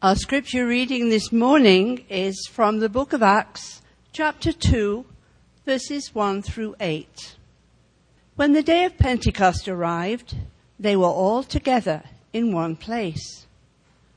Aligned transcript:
Our 0.00 0.14
scripture 0.14 0.64
reading 0.64 1.08
this 1.08 1.32
morning 1.32 2.04
is 2.08 2.46
from 2.48 2.78
the 2.78 2.88
book 2.88 3.12
of 3.12 3.20
Acts, 3.20 3.82
chapter 4.12 4.52
2, 4.52 5.04
verses 5.66 6.14
1 6.14 6.42
through 6.42 6.76
8. 6.78 7.34
When 8.36 8.52
the 8.52 8.62
day 8.62 8.84
of 8.84 8.96
Pentecost 8.96 9.66
arrived, 9.66 10.36
they 10.78 10.94
were 10.94 11.08
all 11.08 11.42
together 11.42 12.04
in 12.32 12.52
one 12.52 12.76
place. 12.76 13.48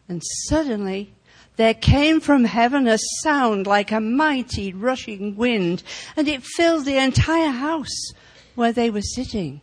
And 0.08 0.22
suddenly 0.48 1.16
there 1.56 1.74
came 1.74 2.20
from 2.20 2.44
heaven 2.44 2.88
a 2.88 3.00
sound 3.24 3.66
like 3.66 3.92
a 3.92 4.00
mighty 4.00 4.72
rushing 4.72 5.36
wind, 5.36 5.82
and 6.16 6.28
it 6.28 6.44
filled 6.44 6.86
the 6.86 7.04
entire 7.04 7.50
house 7.50 8.14
where 8.54 8.72
they 8.72 8.92
were 8.92 9.02
sitting. 9.02 9.62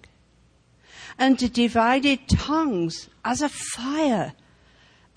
And 1.16 1.38
divided 1.52 2.28
tongues 2.28 3.08
as 3.24 3.40
a 3.40 3.48
fire 3.48 4.34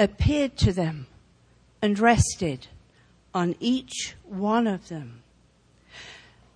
appeared 0.01 0.57
to 0.57 0.73
them 0.73 1.05
and 1.81 1.99
rested 1.99 2.67
on 3.33 3.55
each 3.59 4.15
one 4.23 4.67
of 4.67 4.89
them. 4.89 5.21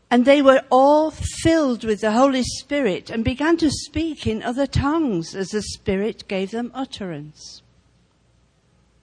And 0.09 0.25
they 0.25 0.41
were 0.41 0.63
all 0.69 1.11
filled 1.11 1.83
with 1.83 2.01
the 2.01 2.11
Holy 2.11 2.43
Spirit 2.43 3.09
and 3.09 3.23
began 3.23 3.57
to 3.57 3.69
speak 3.69 4.25
in 4.27 4.43
other 4.43 4.67
tongues 4.67 5.35
as 5.35 5.49
the 5.49 5.61
Spirit 5.61 6.27
gave 6.27 6.51
them 6.51 6.71
utterance. 6.73 7.61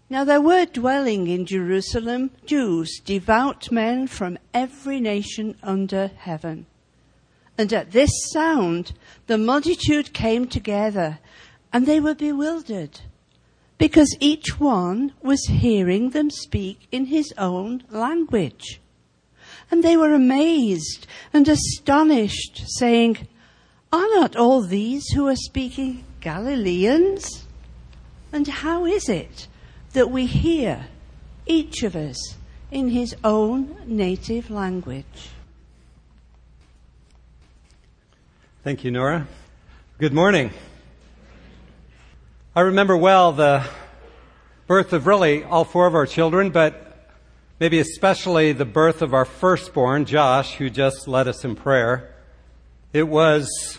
Now 0.08 0.24
there 0.24 0.40
were 0.40 0.66
dwelling 0.66 1.28
in 1.28 1.46
Jerusalem 1.46 2.30
Jews, 2.44 3.00
devout 3.04 3.72
men 3.72 4.06
from 4.06 4.38
every 4.52 5.00
nation 5.00 5.56
under 5.62 6.08
heaven. 6.08 6.66
And 7.56 7.72
at 7.72 7.92
this 7.92 8.10
sound, 8.32 8.92
the 9.26 9.38
multitude 9.38 10.12
came 10.12 10.46
together 10.46 11.18
and 11.72 11.86
they 11.86 12.00
were 12.00 12.14
bewildered 12.14 13.00
because 13.82 14.16
each 14.20 14.60
one 14.60 15.12
was 15.22 15.44
hearing 15.46 16.10
them 16.10 16.30
speak 16.30 16.86
in 16.92 17.06
his 17.06 17.34
own 17.36 17.82
language. 17.90 18.80
And 19.72 19.82
they 19.82 19.96
were 19.96 20.14
amazed 20.14 21.08
and 21.32 21.48
astonished, 21.48 22.62
saying, 22.78 23.26
Are 23.92 24.06
not 24.14 24.36
all 24.36 24.62
these 24.62 25.08
who 25.08 25.26
are 25.26 25.34
speaking 25.34 26.04
Galileans? 26.20 27.44
And 28.32 28.46
how 28.46 28.86
is 28.86 29.08
it 29.08 29.48
that 29.94 30.12
we 30.12 30.26
hear, 30.26 30.86
each 31.46 31.82
of 31.82 31.96
us, 31.96 32.36
in 32.70 32.90
his 32.90 33.16
own 33.24 33.74
native 33.84 34.48
language? 34.48 35.30
Thank 38.62 38.84
you, 38.84 38.92
Nora. 38.92 39.26
Good 39.98 40.12
morning. 40.12 40.52
I 42.54 42.60
remember 42.60 42.98
well 42.98 43.32
the 43.32 43.64
birth 44.66 44.92
of 44.92 45.06
really 45.06 45.42
all 45.42 45.64
four 45.64 45.86
of 45.86 45.94
our 45.94 46.04
children, 46.04 46.50
but 46.50 47.08
maybe 47.58 47.78
especially 47.78 48.52
the 48.52 48.66
birth 48.66 49.00
of 49.00 49.14
our 49.14 49.24
firstborn, 49.24 50.04
Josh, 50.04 50.56
who 50.56 50.68
just 50.68 51.08
led 51.08 51.28
us 51.28 51.46
in 51.46 51.56
prayer. 51.56 52.14
It 52.92 53.04
was 53.04 53.78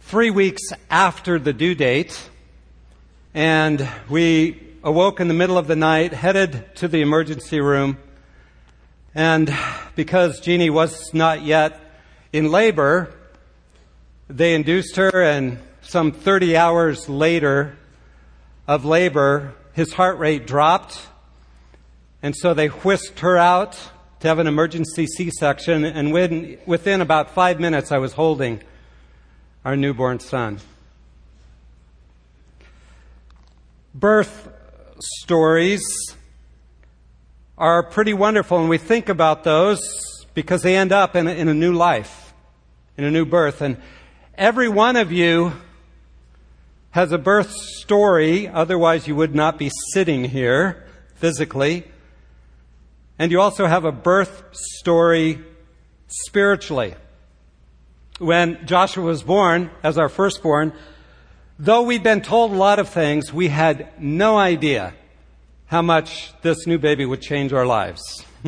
three 0.00 0.30
weeks 0.30 0.62
after 0.88 1.38
the 1.38 1.52
due 1.52 1.74
date, 1.74 2.30
and 3.34 3.86
we 4.08 4.62
awoke 4.82 5.20
in 5.20 5.28
the 5.28 5.34
middle 5.34 5.58
of 5.58 5.66
the 5.66 5.76
night, 5.76 6.14
headed 6.14 6.74
to 6.76 6.88
the 6.88 7.02
emergency 7.02 7.60
room, 7.60 7.98
and 9.14 9.54
because 9.94 10.40
Jeannie 10.40 10.70
was 10.70 11.12
not 11.12 11.42
yet 11.42 11.78
in 12.32 12.50
labor, 12.50 13.12
they 14.28 14.54
induced 14.54 14.96
her, 14.96 15.22
and 15.22 15.58
some 15.82 16.12
30 16.12 16.56
hours 16.56 17.10
later, 17.10 17.76
of 18.66 18.84
labor, 18.84 19.54
his 19.72 19.92
heart 19.92 20.18
rate 20.18 20.46
dropped. 20.46 21.06
And 22.22 22.34
so 22.34 22.54
they 22.54 22.68
whisked 22.68 23.20
her 23.20 23.36
out 23.36 23.78
to 24.20 24.28
have 24.28 24.38
an 24.38 24.46
emergency 24.46 25.06
C 25.06 25.30
section. 25.30 25.84
And 25.84 26.12
when, 26.12 26.58
within 26.66 27.00
about 27.00 27.30
five 27.30 27.60
minutes, 27.60 27.92
I 27.92 27.98
was 27.98 28.14
holding 28.14 28.62
our 29.64 29.76
newborn 29.76 30.20
son. 30.20 30.60
Birth 33.94 34.48
stories 35.00 35.82
are 37.58 37.82
pretty 37.82 38.12
wonderful, 38.12 38.58
and 38.58 38.68
we 38.68 38.78
think 38.78 39.08
about 39.08 39.44
those 39.44 40.26
because 40.34 40.62
they 40.62 40.76
end 40.76 40.92
up 40.92 41.16
in 41.16 41.26
a, 41.26 41.30
in 41.30 41.48
a 41.48 41.54
new 41.54 41.72
life, 41.72 42.34
in 42.98 43.04
a 43.04 43.10
new 43.10 43.24
birth. 43.24 43.62
And 43.62 43.78
every 44.36 44.68
one 44.68 44.96
of 44.96 45.10
you 45.10 45.54
has 46.96 47.12
a 47.12 47.18
birth 47.18 47.52
story, 47.52 48.48
otherwise, 48.48 49.06
you 49.06 49.14
would 49.14 49.34
not 49.34 49.58
be 49.58 49.70
sitting 49.92 50.24
here 50.24 50.82
physically. 51.16 51.84
And 53.18 53.30
you 53.30 53.38
also 53.38 53.66
have 53.66 53.84
a 53.84 53.92
birth 53.92 54.44
story 54.54 55.44
spiritually. 56.08 56.94
When 58.18 58.66
Joshua 58.66 59.04
was 59.04 59.22
born, 59.22 59.70
as 59.82 59.98
our 59.98 60.08
firstborn, 60.08 60.72
though 61.58 61.82
we'd 61.82 62.02
been 62.02 62.22
told 62.22 62.52
a 62.52 62.56
lot 62.56 62.78
of 62.78 62.88
things, 62.88 63.30
we 63.30 63.48
had 63.48 64.00
no 64.00 64.38
idea 64.38 64.94
how 65.66 65.82
much 65.82 66.32
this 66.40 66.66
new 66.66 66.78
baby 66.78 67.04
would 67.04 67.20
change 67.20 67.52
our 67.52 67.66
lives. 67.66 68.24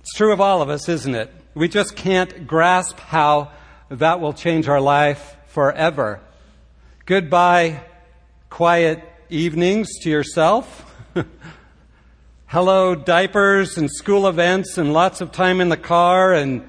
it's 0.00 0.14
true 0.16 0.32
of 0.32 0.40
all 0.40 0.60
of 0.60 0.70
us, 0.70 0.88
isn't 0.88 1.14
it? 1.14 1.32
We 1.54 1.68
just 1.68 1.94
can't 1.94 2.48
grasp 2.48 2.98
how 2.98 3.52
that 3.90 4.20
will 4.20 4.32
change 4.32 4.68
our 4.68 4.80
life 4.80 5.36
forever. 5.46 6.20
Goodbye, 7.08 7.80
quiet 8.50 9.02
evenings 9.30 9.88
to 10.00 10.10
yourself. 10.10 10.94
Hello, 12.48 12.94
diapers 12.94 13.78
and 13.78 13.90
school 13.90 14.28
events 14.28 14.76
and 14.76 14.92
lots 14.92 15.22
of 15.22 15.32
time 15.32 15.62
in 15.62 15.70
the 15.70 15.78
car 15.78 16.34
and 16.34 16.68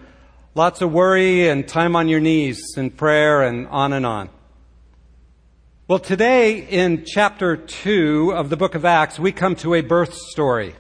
lots 0.56 0.80
of 0.80 0.94
worry 0.94 1.50
and 1.50 1.68
time 1.68 1.94
on 1.94 2.08
your 2.08 2.22
knees 2.22 2.62
and 2.78 2.96
prayer 2.96 3.42
and 3.42 3.68
on 3.68 3.92
and 3.92 4.06
on. 4.06 4.30
Well, 5.90 6.00
today 6.00 6.66
in 6.66 7.04
chapter 7.06 7.58
2 7.58 8.32
of 8.34 8.50
the 8.50 8.56
book 8.56 8.76
of 8.76 8.86
Acts, 8.86 9.20
we 9.20 9.34
come 9.34 9.58
to 9.58 9.74
a 9.74 9.82
birth 9.82 10.14
story. 10.14 10.74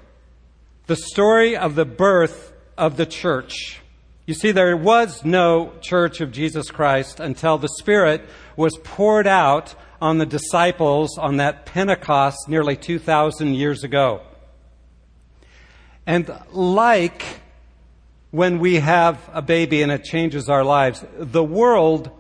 The 0.87 0.95
story 0.95 1.57
of 1.57 1.75
the 1.75 1.83
birth 1.83 2.53
of 2.77 2.95
the 2.95 3.05
church. 3.05 3.81
You 4.25 4.35
see, 4.35 4.51
there 4.51 4.77
was 4.77 5.25
no 5.25 5.73
church 5.81 6.21
of 6.21 6.31
Jesus 6.31 6.69
Christ 6.69 7.19
until 7.19 7.57
the 7.57 7.67
Spirit 7.79 8.21
was 8.59 8.77
poured 8.83 9.25
out 9.25 9.73
on 10.01 10.17
the 10.17 10.25
disciples 10.25 11.17
on 11.17 11.37
that 11.37 11.65
Pentecost 11.65 12.49
nearly 12.49 12.75
2,000 12.75 13.53
years 13.53 13.85
ago. 13.85 14.21
And 16.05 16.29
like 16.51 17.23
when 18.31 18.59
we 18.59 18.75
have 18.75 19.17
a 19.31 19.41
baby 19.41 19.81
and 19.81 19.89
it 19.93 20.03
changes 20.03 20.49
our 20.49 20.65
lives, 20.65 21.05
the 21.17 21.41
world 21.41 22.11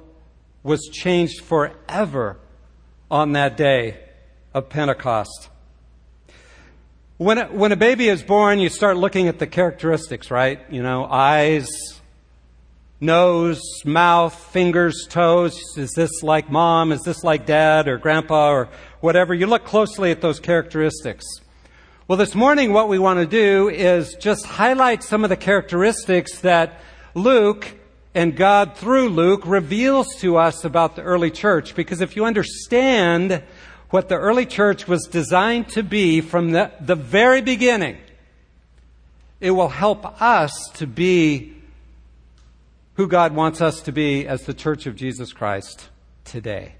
was 0.63 0.87
changed 0.93 1.41
forever 1.41 2.37
on 3.11 3.33
that 3.33 3.57
day 3.57 3.99
of 4.53 4.69
Pentecost. 4.69 5.49
When 7.17 7.37
a, 7.37 7.47
when 7.47 7.73
a 7.73 7.75
baby 7.75 8.07
is 8.07 8.23
born, 8.23 8.59
you 8.59 8.69
start 8.69 8.95
looking 8.95 9.27
at 9.27 9.39
the 9.39 9.47
characteristics, 9.47 10.31
right? 10.31 10.61
You 10.71 10.83
know, 10.83 11.03
eyes, 11.03 11.67
nose, 13.01 13.61
mouth, 13.85 14.33
fingers, 14.51 15.07
toes. 15.09 15.77
Is 15.77 15.91
this 15.91 16.21
like 16.21 16.51
mom? 16.51 16.91
Is 16.91 17.01
this 17.03 17.23
like 17.23 17.45
dad 17.45 17.87
or 17.87 17.97
grandpa 17.97 18.51
or 18.51 18.69
whatever? 18.99 19.33
You 19.33 19.47
look 19.47 19.65
closely 19.65 20.11
at 20.11 20.21
those 20.21 20.39
characteristics. 20.39 21.25
Well, 22.07 22.17
this 22.17 22.35
morning, 22.35 22.73
what 22.73 22.89
we 22.89 22.99
want 22.99 23.19
to 23.19 23.25
do 23.25 23.69
is 23.69 24.15
just 24.15 24.45
highlight 24.45 25.03
some 25.03 25.23
of 25.23 25.29
the 25.29 25.37
characteristics 25.37 26.39
that 26.39 26.81
Luke 27.13 27.71
and 28.15 28.35
God 28.35 28.75
through 28.75 29.09
Luke 29.09 29.43
reveals 29.45 30.15
to 30.17 30.37
us 30.37 30.65
about 30.65 30.95
the 30.95 31.03
early 31.03 31.31
church. 31.31 31.75
Because 31.75 32.01
if 32.01 32.15
you 32.15 32.25
understand 32.25 33.43
what 33.91 34.09
the 34.09 34.15
early 34.15 34.45
church 34.45 34.87
was 34.87 35.07
designed 35.07 35.69
to 35.69 35.83
be 35.83 36.19
from 36.21 36.51
the, 36.51 36.71
the 36.81 36.95
very 36.95 37.41
beginning, 37.41 37.97
it 39.39 39.51
will 39.51 39.69
help 39.69 40.21
us 40.21 40.51
to 40.73 40.87
be 40.87 41.58
who 42.99 43.07
God 43.07 43.33
wants 43.33 43.61
us 43.61 43.79
to 43.79 43.93
be 43.93 44.27
as 44.27 44.41
the 44.41 44.53
church 44.53 44.85
of 44.85 44.93
Jesus 44.93 45.31
Christ 45.31 45.87
today. 46.25 46.75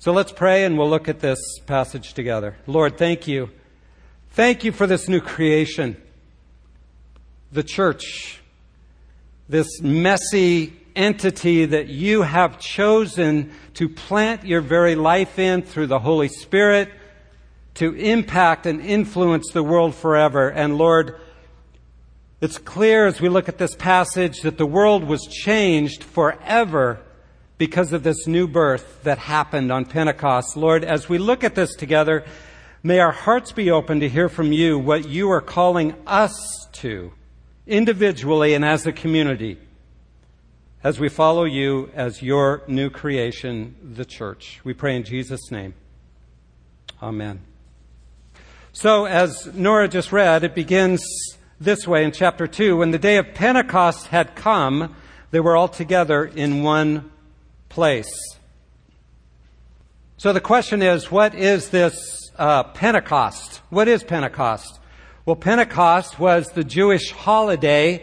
So 0.00 0.10
let's 0.10 0.32
pray 0.32 0.64
and 0.64 0.76
we'll 0.76 0.90
look 0.90 1.08
at 1.08 1.20
this 1.20 1.38
passage 1.64 2.12
together. 2.12 2.56
Lord, 2.66 2.98
thank 2.98 3.28
you. 3.28 3.50
Thank 4.30 4.64
you 4.64 4.72
for 4.72 4.88
this 4.88 5.08
new 5.08 5.20
creation, 5.20 5.96
the 7.52 7.62
church, 7.62 8.40
this 9.48 9.80
messy 9.80 10.72
entity 10.96 11.66
that 11.66 11.86
you 11.86 12.22
have 12.22 12.58
chosen 12.58 13.52
to 13.74 13.88
plant 13.88 14.44
your 14.44 14.60
very 14.60 14.96
life 14.96 15.38
in 15.38 15.62
through 15.62 15.86
the 15.86 16.00
Holy 16.00 16.26
Spirit 16.26 16.90
to 17.74 17.94
impact 17.94 18.66
and 18.66 18.80
influence 18.80 19.52
the 19.52 19.62
world 19.62 19.94
forever. 19.94 20.48
And 20.48 20.76
Lord, 20.76 21.20
it's 22.40 22.58
clear 22.58 23.06
as 23.06 23.20
we 23.20 23.28
look 23.28 23.48
at 23.48 23.58
this 23.58 23.74
passage 23.74 24.42
that 24.42 24.58
the 24.58 24.66
world 24.66 25.04
was 25.04 25.26
changed 25.26 26.04
forever 26.04 27.00
because 27.56 27.92
of 27.92 28.02
this 28.02 28.26
new 28.26 28.46
birth 28.46 29.02
that 29.02 29.18
happened 29.18 29.72
on 29.72 29.84
Pentecost. 29.84 30.56
Lord, 30.56 30.84
as 30.84 31.08
we 31.08 31.18
look 31.18 31.42
at 31.42 31.54
this 31.54 31.74
together, 31.74 32.24
May 32.82 33.00
our 33.00 33.10
hearts 33.10 33.50
be 33.50 33.72
open 33.72 34.00
to 34.00 34.08
hear 34.08 34.28
from 34.28 34.52
you 34.52 34.78
what 34.78 35.08
you 35.08 35.30
are 35.32 35.40
calling 35.40 35.96
us 36.06 36.68
to, 36.74 37.12
individually 37.66 38.54
and 38.54 38.64
as 38.64 38.86
a 38.86 38.92
community, 38.92 39.58
as 40.84 41.00
we 41.00 41.08
follow 41.08 41.44
you 41.44 41.90
as 41.92 42.22
your 42.22 42.62
new 42.68 42.88
creation, 42.88 43.74
the 43.82 44.04
church. 44.04 44.60
We 44.62 44.74
pray 44.74 44.94
in 44.94 45.02
Jesus' 45.02 45.50
name. 45.50 45.74
Amen. 47.02 47.40
So, 48.72 49.06
as 49.06 49.52
Nora 49.52 49.88
just 49.88 50.12
read, 50.12 50.44
it 50.44 50.54
begins 50.54 51.04
this 51.60 51.86
way 51.86 52.04
in 52.04 52.12
chapter 52.12 52.46
2. 52.46 52.76
When 52.76 52.92
the 52.92 52.98
day 52.98 53.16
of 53.16 53.34
Pentecost 53.34 54.08
had 54.08 54.36
come, 54.36 54.94
they 55.30 55.40
were 55.40 55.56
all 55.56 55.68
together 55.68 56.24
in 56.24 56.62
one 56.62 57.10
place. 57.68 58.10
So 60.16 60.32
the 60.32 60.40
question 60.40 60.82
is, 60.82 61.10
what 61.10 61.34
is 61.34 61.70
this 61.70 62.30
uh, 62.38 62.64
Pentecost? 62.64 63.60
What 63.70 63.88
is 63.88 64.04
Pentecost? 64.04 64.78
Well, 65.26 65.36
Pentecost 65.36 66.18
was 66.18 66.48
the 66.48 66.64
Jewish 66.64 67.10
holiday. 67.10 67.94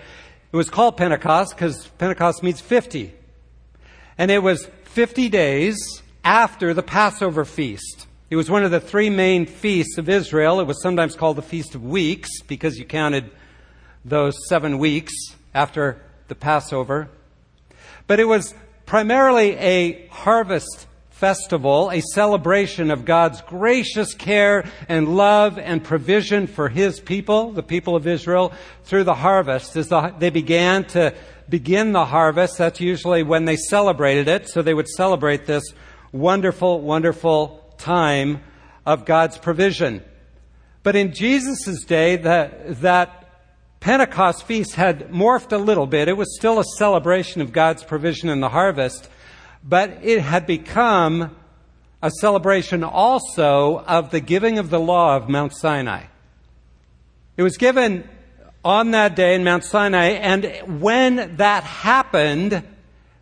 It 0.51 0.55
was 0.55 0.69
called 0.69 0.97
Pentecost 0.97 1.55
because 1.55 1.87
Pentecost 1.97 2.43
means 2.43 2.61
50. 2.61 3.13
And 4.17 4.31
it 4.31 4.43
was 4.43 4.69
50 4.85 5.29
days 5.29 5.77
after 6.23 6.73
the 6.73 6.83
Passover 6.83 7.45
feast. 7.45 8.07
It 8.29 8.35
was 8.35 8.49
one 8.49 8.63
of 8.63 8.71
the 8.71 8.79
three 8.79 9.09
main 9.09 9.45
feasts 9.45 9.97
of 9.97 10.09
Israel. 10.09 10.59
It 10.59 10.67
was 10.67 10.81
sometimes 10.81 11.15
called 11.15 11.37
the 11.37 11.41
Feast 11.41 11.75
of 11.75 11.83
Weeks 11.83 12.41
because 12.47 12.77
you 12.77 12.85
counted 12.85 13.29
those 14.05 14.37
seven 14.47 14.77
weeks 14.77 15.13
after 15.53 15.99
the 16.27 16.35
Passover. 16.35 17.09
But 18.07 18.19
it 18.19 18.27
was 18.27 18.53
primarily 18.85 19.55
a 19.55 20.07
harvest 20.07 20.85
festival, 21.09 21.89
a 21.91 22.01
celebration 22.01 22.91
of 22.91 23.03
God's 23.05 23.41
gracious 23.41 24.13
care 24.13 24.69
and 24.87 25.15
love 25.15 25.57
and 25.57 25.83
provision 25.83 26.45
for 26.45 26.69
His 26.69 26.99
people, 26.99 27.51
the 27.51 27.63
people 27.63 27.95
of 27.95 28.05
Israel, 28.05 28.53
through 28.83 29.05
the 29.05 29.15
harvest. 29.15 29.75
As 29.75 29.87
the, 29.87 30.13
they 30.19 30.29
began 30.29 30.83
to 30.89 31.15
begin 31.49 31.93
the 31.93 32.05
harvest, 32.05 32.57
that's 32.57 32.81
usually 32.81 33.23
when 33.23 33.45
they 33.45 33.55
celebrated 33.55 34.27
it, 34.27 34.49
so 34.49 34.61
they 34.61 34.73
would 34.73 34.89
celebrate 34.89 35.45
this 35.45 35.63
wonderful, 36.11 36.81
wonderful 36.81 37.73
time 37.77 38.41
of 38.85 39.05
God's 39.05 39.37
provision. 39.37 40.03
But 40.83 40.95
in 40.95 41.13
Jesus' 41.13 41.83
day, 41.85 42.17
that, 42.17 42.81
that 42.81 43.25
Pentecost 43.85 44.47
feast 44.47 44.73
had 44.73 45.11
morphed 45.11 45.51
a 45.51 45.59
little 45.59 45.85
bit. 45.85 46.07
It 46.07 46.17
was 46.17 46.35
still 46.35 46.57
a 46.57 46.63
celebration 46.63 47.39
of 47.41 47.51
God's 47.51 47.83
provision 47.83 48.29
in 48.29 48.39
the 48.39 48.49
harvest, 48.49 49.07
but 49.63 49.99
it 50.01 50.21
had 50.21 50.47
become 50.47 51.35
a 52.01 52.09
celebration 52.09 52.83
also 52.83 53.77
of 53.81 54.09
the 54.09 54.19
giving 54.19 54.57
of 54.57 54.71
the 54.71 54.79
law 54.79 55.15
of 55.15 55.29
Mount 55.29 55.55
Sinai. 55.55 56.05
It 57.37 57.43
was 57.43 57.57
given 57.57 58.09
on 58.63 58.89
that 58.89 59.15
day 59.15 59.35
in 59.35 59.43
Mount 59.43 59.63
Sinai, 59.63 60.13
and 60.13 60.81
when 60.81 61.35
that 61.35 61.63
happened, 61.63 62.63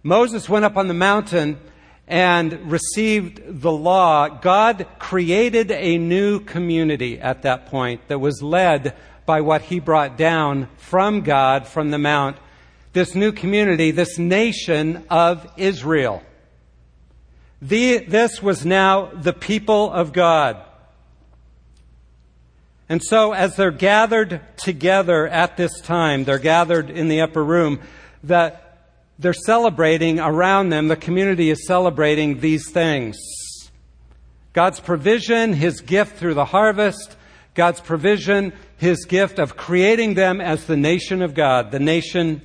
Moses 0.01 0.48
went 0.48 0.63
up 0.63 0.77
on 0.77 0.88
the 0.88 0.94
mountain 0.94 1.59
and 2.07 2.71
received 2.71 3.42
the 3.62 3.71
law, 3.71 4.30
God 4.30 4.88
created 4.98 5.71
a 5.71 5.98
new 5.98 6.39
community 6.39 7.19
at 7.19 7.42
that 7.42 7.66
point 7.66 8.07
that 8.07 8.19
was 8.19 8.42
led 8.42 8.95
by 9.25 9.42
what 9.42 9.64
he 9.64 9.80
brought 9.80 10.18
down 10.18 10.68
from 10.78 11.22
God 11.22 11.68
from 11.68 11.92
the 11.92 11.98
mount. 11.98 12.38
This 12.94 13.16
new 13.16 13.31
community, 13.31 13.92
this 13.92 14.18
nation 14.18 15.06
of 15.10 15.50
Israel. 15.58 16.22
The, 17.62 18.00
this 18.00 18.44
was 18.44 18.66
now 18.66 19.06
the 19.06 19.34
people 19.34 19.92
of 19.92 20.14
God. 20.14 20.62
And 22.90 23.02
so, 23.02 23.31
as 23.31 23.56
they're 23.56 23.72
gathered 23.72 24.42
together 24.58 25.28
at 25.28 25.58
this 25.58 25.81
time, 25.81 26.26
they're 26.26 26.38
gathered 26.38 26.90
in 26.90 27.08
the 27.08 27.22
upper 27.22 27.44
room, 27.44 27.80
that 28.24 28.64
they're 29.18 29.34
celebrating 29.34 30.19
around 30.19 30.69
them, 30.69 30.88
the 30.88 30.96
community 30.96 31.50
is 31.50 31.66
celebrating 31.66 32.40
these 32.40 32.69
things 32.72 33.18
God's 34.52 34.80
provision, 34.80 35.54
His 35.54 35.81
gift 35.81 36.18
through 36.18 36.36
the 36.36 36.46
harvest, 36.46 37.16
God's 37.56 37.80
provision, 37.80 38.54
His 38.83 39.06
gift 39.06 39.39
of 39.39 39.56
creating 39.56 40.15
them 40.15 40.41
as 40.41 40.65
the 40.65 40.75
nation 40.75 41.21
of 41.21 41.33
God, 41.33 41.71
the 41.71 41.80
nation 41.80 42.41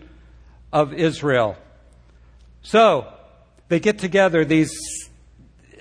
of 0.73 0.94
Israel. 0.94 1.56
So, 2.62 3.12
they 3.67 3.81
get 3.81 3.99
together, 3.99 4.44
these 4.44 4.70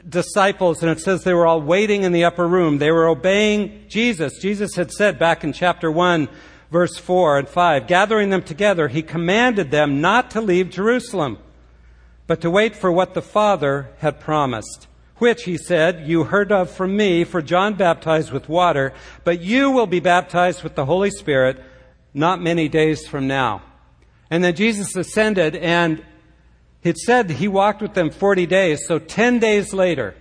disciples, 0.07 0.81
and 0.81 0.91
it 0.91 0.99
says 0.99 1.23
they 1.23 1.33
were 1.35 1.45
all 1.45 1.61
waiting 1.61 2.01
in 2.01 2.11
the 2.11 2.23
upper 2.23 2.47
room. 2.47 2.79
They 2.79 2.91
were 2.91 3.07
obeying 3.07 3.85
Jesus. 3.87 4.39
Jesus 4.39 4.75
had 4.75 4.91
said 4.91 5.19
back 5.19 5.43
in 5.43 5.53
chapter 5.53 5.91
1, 5.91 6.27
verse 6.71 6.97
4 6.97 7.37
and 7.37 7.47
5. 7.47 7.85
Gathering 7.85 8.31
them 8.31 8.41
together, 8.41 8.87
he 8.87 9.03
commanded 9.03 9.69
them 9.69 10.01
not 10.01 10.31
to 10.31 10.41
leave 10.41 10.71
Jerusalem, 10.71 11.37
but 12.25 12.41
to 12.41 12.49
wait 12.49 12.75
for 12.75 12.91
what 12.91 13.13
the 13.13 13.21
Father 13.21 13.89
had 13.99 14.19
promised, 14.19 14.87
which, 15.17 15.43
he 15.43 15.57
said, 15.57 16.07
you 16.07 16.25
heard 16.25 16.51
of 16.51 16.69
from 16.69 16.95
me, 16.95 17.23
for 17.23 17.41
John 17.41 17.73
baptized 17.73 18.31
with 18.31 18.47
water, 18.49 18.93
but 19.23 19.41
you 19.41 19.71
will 19.71 19.87
be 19.87 19.99
baptized 19.99 20.63
with 20.63 20.75
the 20.75 20.85
Holy 20.85 21.09
Spirit 21.09 21.63
not 22.13 22.41
many 22.41 22.67
days 22.67 23.07
from 23.07 23.27
now. 23.27 23.61
And 24.29 24.43
then 24.43 24.55
Jesus 24.55 24.95
ascended, 24.95 25.55
and 25.55 26.03
it 26.83 26.97
said 26.97 27.29
he 27.29 27.47
walked 27.47 27.81
with 27.81 27.93
them 27.93 28.09
40 28.09 28.45
days, 28.45 28.85
so 28.85 28.99
10 28.99 29.39
days 29.39 29.73
later, 29.73 30.15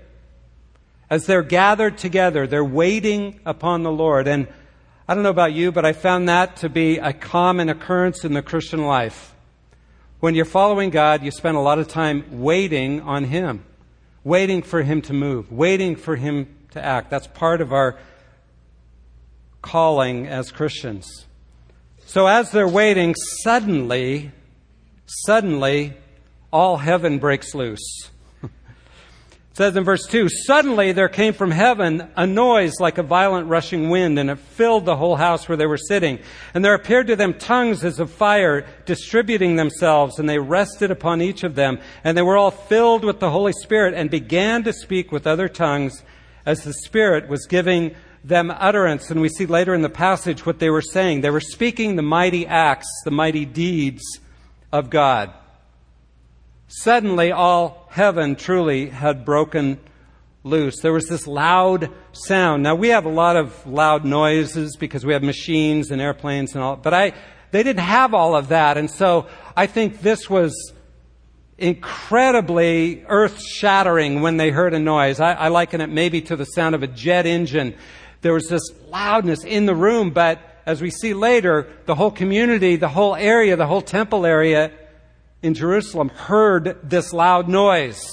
as 1.08 1.26
they're 1.26 1.42
gathered 1.42 1.98
together, 1.98 2.46
they're 2.46 2.64
waiting 2.64 3.40
upon 3.46 3.82
the 3.82 3.92
Lord. 3.92 4.26
And 4.26 4.48
I 5.08 5.14
don't 5.14 5.22
know 5.22 5.30
about 5.30 5.52
you, 5.52 5.70
but 5.70 5.84
I 5.84 5.92
found 5.92 6.28
that 6.28 6.56
to 6.56 6.68
be 6.68 6.98
a 6.98 7.12
common 7.12 7.68
occurrence 7.68 8.24
in 8.24 8.32
the 8.32 8.42
Christian 8.42 8.84
life. 8.84 9.34
When 10.18 10.34
you're 10.34 10.44
following 10.44 10.90
God, 10.90 11.22
you 11.22 11.30
spend 11.30 11.56
a 11.56 11.60
lot 11.60 11.78
of 11.78 11.88
time 11.88 12.42
waiting 12.42 13.02
on 13.02 13.24
Him, 13.24 13.64
waiting 14.26 14.60
for 14.60 14.82
Him 14.82 15.00
to 15.02 15.12
move, 15.12 15.52
waiting 15.52 15.94
for 15.94 16.16
Him 16.16 16.48
to 16.72 16.84
act. 16.84 17.10
That's 17.10 17.28
part 17.28 17.60
of 17.60 17.72
our 17.72 17.96
calling 19.62 20.26
as 20.26 20.50
Christians. 20.50 21.26
So 22.06 22.26
as 22.26 22.50
they're 22.50 22.66
waiting, 22.66 23.14
suddenly, 23.44 24.32
suddenly, 25.06 25.94
all 26.52 26.78
heaven 26.78 27.20
breaks 27.20 27.54
loose 27.54 28.10
says 29.56 29.74
in 29.74 29.84
verse 29.84 30.06
2 30.06 30.28
Suddenly 30.28 30.92
there 30.92 31.08
came 31.08 31.32
from 31.32 31.50
heaven 31.50 32.06
a 32.14 32.26
noise 32.26 32.74
like 32.78 32.98
a 32.98 33.02
violent 33.02 33.48
rushing 33.48 33.88
wind, 33.88 34.18
and 34.18 34.28
it 34.28 34.38
filled 34.38 34.84
the 34.84 34.96
whole 34.96 35.16
house 35.16 35.48
where 35.48 35.56
they 35.56 35.64
were 35.64 35.78
sitting. 35.78 36.18
And 36.52 36.62
there 36.62 36.74
appeared 36.74 37.06
to 37.06 37.16
them 37.16 37.32
tongues 37.32 37.82
as 37.82 37.98
of 37.98 38.10
fire, 38.10 38.66
distributing 38.84 39.56
themselves, 39.56 40.18
and 40.18 40.28
they 40.28 40.38
rested 40.38 40.90
upon 40.90 41.22
each 41.22 41.42
of 41.42 41.54
them. 41.54 41.78
And 42.04 42.18
they 42.18 42.22
were 42.22 42.36
all 42.36 42.50
filled 42.50 43.02
with 43.02 43.18
the 43.18 43.30
Holy 43.30 43.54
Spirit, 43.54 43.94
and 43.94 44.10
began 44.10 44.62
to 44.64 44.74
speak 44.74 45.10
with 45.10 45.26
other 45.26 45.48
tongues 45.48 46.02
as 46.44 46.62
the 46.62 46.74
Spirit 46.74 47.26
was 47.28 47.46
giving 47.46 47.96
them 48.22 48.50
utterance. 48.50 49.10
And 49.10 49.22
we 49.22 49.30
see 49.30 49.46
later 49.46 49.74
in 49.74 49.80
the 49.80 49.88
passage 49.88 50.44
what 50.44 50.58
they 50.58 50.68
were 50.68 50.82
saying. 50.82 51.22
They 51.22 51.30
were 51.30 51.40
speaking 51.40 51.96
the 51.96 52.02
mighty 52.02 52.46
acts, 52.46 52.88
the 53.06 53.10
mighty 53.10 53.46
deeds 53.46 54.02
of 54.70 54.90
God. 54.90 55.32
Suddenly, 56.68 57.30
all 57.30 57.86
heaven 57.90 58.34
truly 58.34 58.88
had 58.88 59.24
broken 59.24 59.78
loose. 60.42 60.80
There 60.80 60.92
was 60.92 61.08
this 61.08 61.26
loud 61.26 61.90
sound. 62.12 62.64
Now, 62.64 62.74
we 62.74 62.88
have 62.88 63.04
a 63.04 63.10
lot 63.10 63.36
of 63.36 63.66
loud 63.66 64.04
noises 64.04 64.76
because 64.76 65.06
we 65.06 65.12
have 65.12 65.22
machines 65.22 65.90
and 65.90 66.00
airplanes 66.00 66.54
and 66.54 66.62
all, 66.62 66.76
but 66.76 66.92
I, 66.92 67.12
they 67.52 67.62
didn't 67.62 67.84
have 67.84 68.14
all 68.14 68.34
of 68.34 68.48
that. 68.48 68.78
And 68.78 68.90
so 68.90 69.26
I 69.56 69.66
think 69.66 70.00
this 70.00 70.28
was 70.28 70.72
incredibly 71.56 73.04
earth 73.06 73.40
shattering 73.40 74.20
when 74.20 74.36
they 74.36 74.50
heard 74.50 74.74
a 74.74 74.78
noise. 74.78 75.20
I, 75.20 75.34
I 75.34 75.48
liken 75.48 75.80
it 75.80 75.88
maybe 75.88 76.20
to 76.22 76.36
the 76.36 76.44
sound 76.44 76.74
of 76.74 76.82
a 76.82 76.88
jet 76.88 77.26
engine. 77.26 77.76
There 78.22 78.32
was 78.32 78.48
this 78.48 78.62
loudness 78.88 79.44
in 79.44 79.66
the 79.66 79.74
room, 79.74 80.10
but 80.10 80.40
as 80.66 80.82
we 80.82 80.90
see 80.90 81.14
later, 81.14 81.68
the 81.86 81.94
whole 81.94 82.10
community, 82.10 82.74
the 82.74 82.88
whole 82.88 83.14
area, 83.14 83.54
the 83.54 83.68
whole 83.68 83.82
temple 83.82 84.26
area 84.26 84.72
in 85.46 85.54
Jerusalem 85.54 86.08
heard 86.08 86.76
this 86.82 87.12
loud 87.12 87.48
noise. 87.48 88.10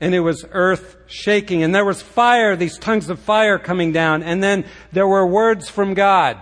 And 0.00 0.14
it 0.14 0.20
was 0.20 0.46
earth 0.52 0.96
shaking. 1.06 1.62
And 1.62 1.74
there 1.74 1.84
was 1.84 2.00
fire, 2.00 2.54
these 2.54 2.78
tongues 2.78 3.10
of 3.10 3.18
fire 3.18 3.58
coming 3.58 3.92
down. 3.92 4.22
And 4.22 4.42
then 4.42 4.64
there 4.92 5.08
were 5.08 5.26
words 5.26 5.68
from 5.68 5.94
God 5.94 6.40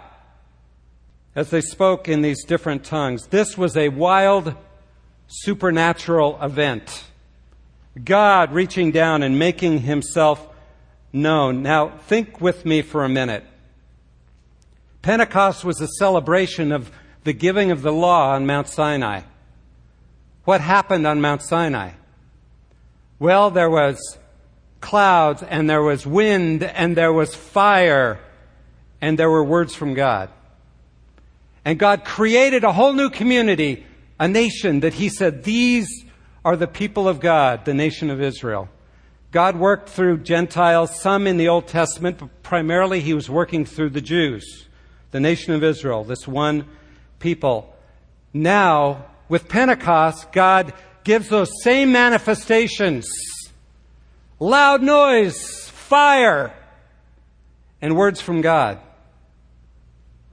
as 1.35 1.50
they 1.50 1.62
spoke 1.62 2.09
in 2.09 2.21
these 2.21 2.45
different 2.45 2.85
tongues. 2.85 3.26
This 3.28 3.57
was 3.57 3.76
a 3.76 3.88
wild, 3.88 4.55
supernatural 5.26 6.38
event. 6.43 7.05
God 8.05 8.52
reaching 8.52 8.93
down 8.93 9.23
and 9.23 9.38
making 9.38 9.81
himself 9.81 10.47
known. 11.12 11.62
Now, 11.62 11.88
think 11.88 12.40
with 12.40 12.67
me 12.67 12.83
for 12.83 13.02
a 13.02 13.09
minute. 13.09 13.45
Pentecost 15.00 15.64
was 15.64 15.81
a 15.81 15.88
celebration 15.88 16.71
of 16.71 16.93
the 17.25 17.33
giving 17.33 17.71
of 17.71 17.83
the 17.83 17.93
law 17.93 18.35
on 18.35 18.47
Mount 18.47 18.69
Sinai. 18.69 19.23
What 20.49 20.62
happened 20.62 21.07
on 21.07 21.21
Mount 21.21 21.43
Sinai? 21.43 21.90
Well, 23.19 23.50
there 23.50 23.69
was 23.69 24.17
clouds 24.81 25.43
and 25.43 25.69
there 25.69 25.83
was 25.83 26.07
wind 26.07 26.62
and 26.62 26.97
there 26.97 27.12
was 27.12 27.35
fire 27.35 28.19
and 29.02 29.19
there 29.19 29.28
were 29.28 29.45
words 29.45 29.75
from 29.75 29.93
God. 29.93 30.31
And 31.67 31.78
God 31.78 32.02
created 32.02 32.64
a 32.64 32.73
whole 32.73 32.95
new 32.95 33.11
community, 33.11 33.85
a 34.19 34.26
nation 34.26 34.81
that 34.81 34.95
He 34.95 35.11
said, 35.11 35.45
these 35.45 36.07
are 36.47 36.57
the 36.57 36.67
people 36.67 37.09
of 37.09 37.21
God, 37.21 37.67
the 37.67 37.75
nation 37.75 38.09
of 38.09 38.23
Israel. 38.23 38.71
God 39.31 39.55
worked 39.55 39.90
through 39.90 40.21
Gentiles, 40.21 40.99
some 40.99 41.26
in 41.26 41.37
the 41.37 41.49
Old 41.49 41.67
Testament, 41.67 42.17
but 42.21 42.43
primarily 42.43 43.00
He 43.00 43.12
was 43.12 43.28
working 43.28 43.67
through 43.67 43.90
the 43.90 44.00
Jews, 44.00 44.67
the 45.11 45.21
nation 45.21 45.52
of 45.52 45.62
Israel, 45.62 46.05
this 46.05 46.26
one 46.26 46.64
people. 47.19 47.76
Now, 48.33 49.09
with 49.28 49.49
Pentecost, 49.49 50.32
God 50.32 50.73
gives 51.04 51.28
those 51.28 51.50
same 51.62 51.92
manifestations 51.92 53.08
loud 54.40 54.82
noise, 54.82 55.68
fire, 55.68 56.52
and 57.80 57.97
words 57.97 58.20
from 58.20 58.40
God. 58.40 58.78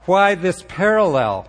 Why 0.02 0.34
this 0.34 0.62
parallel? 0.68 1.48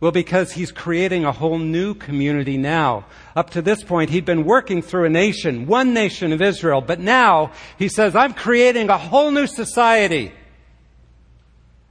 Well, 0.00 0.12
because 0.12 0.52
he's 0.52 0.72
creating 0.72 1.26
a 1.26 1.32
whole 1.32 1.58
new 1.58 1.92
community 1.92 2.56
now. 2.56 3.04
Up 3.36 3.50
to 3.50 3.60
this 3.60 3.84
point, 3.84 4.08
he'd 4.08 4.24
been 4.24 4.44
working 4.44 4.80
through 4.80 5.04
a 5.04 5.10
nation, 5.10 5.66
one 5.66 5.92
nation 5.92 6.32
of 6.32 6.40
Israel, 6.40 6.80
but 6.80 7.00
now 7.00 7.52
he 7.78 7.88
says, 7.88 8.16
I'm 8.16 8.32
creating 8.32 8.88
a 8.88 8.96
whole 8.96 9.30
new 9.30 9.46
society 9.46 10.32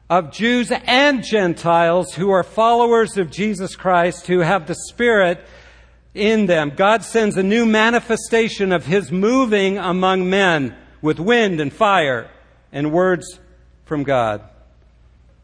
of 0.10 0.32
Jews 0.32 0.72
and 0.72 1.24
Gentiles 1.24 2.14
who 2.16 2.32
are 2.32 2.44
followers 2.44 3.18
of 3.18 3.30
Jesus 3.30 3.76
Christ, 3.76 4.26
who 4.28 4.40
have 4.40 4.66
the 4.66 4.76
Spirit 4.76 5.46
in 6.16 6.48
them. 6.48 6.74
God 6.76 7.04
sends 7.04 7.38
a 7.38 7.44
new 7.44 7.66
manifestation 7.66 8.72
of 8.72 8.86
His 8.86 9.12
moving 9.12 9.78
among 9.78 10.30
men 10.30 10.76
with 11.02 11.20
wind 11.20 11.62
and 11.62 11.72
fire 11.72 12.30
and 12.72 12.92
words 12.92 13.40
from 13.86 14.04
God. 14.04 14.42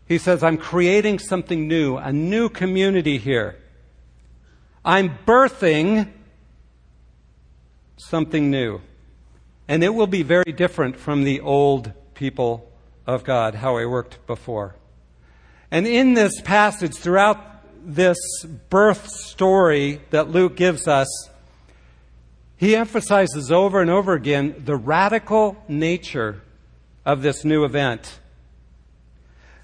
He 0.07 0.17
says, 0.17 0.43
I'm 0.43 0.57
creating 0.57 1.19
something 1.19 1.67
new, 1.67 1.97
a 1.97 2.11
new 2.11 2.49
community 2.49 3.17
here. 3.17 3.57
I'm 4.83 5.17
birthing 5.25 6.11
something 7.97 8.51
new. 8.51 8.81
And 9.67 9.83
it 9.83 9.93
will 9.93 10.07
be 10.07 10.21
very 10.21 10.51
different 10.51 10.97
from 10.97 11.23
the 11.23 11.39
old 11.41 11.91
people 12.13 12.71
of 13.07 13.23
God, 13.23 13.55
how 13.55 13.77
I 13.77 13.85
worked 13.85 14.25
before. 14.27 14.75
And 15.71 15.87
in 15.87 16.13
this 16.13 16.41
passage, 16.41 16.95
throughout 16.95 17.37
this 17.85 18.17
birth 18.69 19.07
story 19.07 20.01
that 20.09 20.29
Luke 20.29 20.55
gives 20.55 20.87
us, 20.87 21.07
he 22.57 22.75
emphasizes 22.75 23.51
over 23.51 23.81
and 23.81 23.89
over 23.89 24.13
again 24.13 24.63
the 24.65 24.75
radical 24.75 25.61
nature 25.67 26.41
of 27.05 27.21
this 27.21 27.43
new 27.43 27.63
event. 27.65 28.19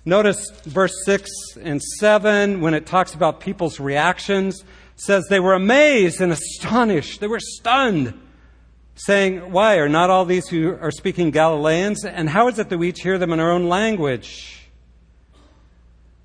Notice 0.04 0.50
verse 0.66 0.94
6 1.06 1.30
and 1.62 1.82
7 1.82 2.62
when 2.62 2.74
it 2.74 2.86
talks 2.86 3.14
about 3.14 3.40
people's 3.40 3.80
reactions 3.80 4.64
says 4.96 5.26
they 5.30 5.40
were 5.40 5.54
amazed 5.54 6.22
and 6.22 6.32
astonished. 6.32 7.20
They 7.20 7.28
were 7.28 7.40
stunned, 7.40 8.20
saying, 9.06 9.52
Why 9.52 9.78
are 9.78 9.90
not 9.90 10.10
all 10.10 10.26
these 10.26 10.48
who 10.48 10.78
are 10.80 10.92
speaking 10.92 11.32
Galileans? 11.32 12.06
And 12.06 12.30
how 12.30 12.48
is 12.48 12.60
it 12.60 12.70
that 12.70 12.78
we 12.78 12.90
each 12.90 13.02
hear 13.02 13.18
them 13.18 13.34
in 13.34 13.40
our 13.40 13.52
own 13.52 13.68
language? 13.68 14.70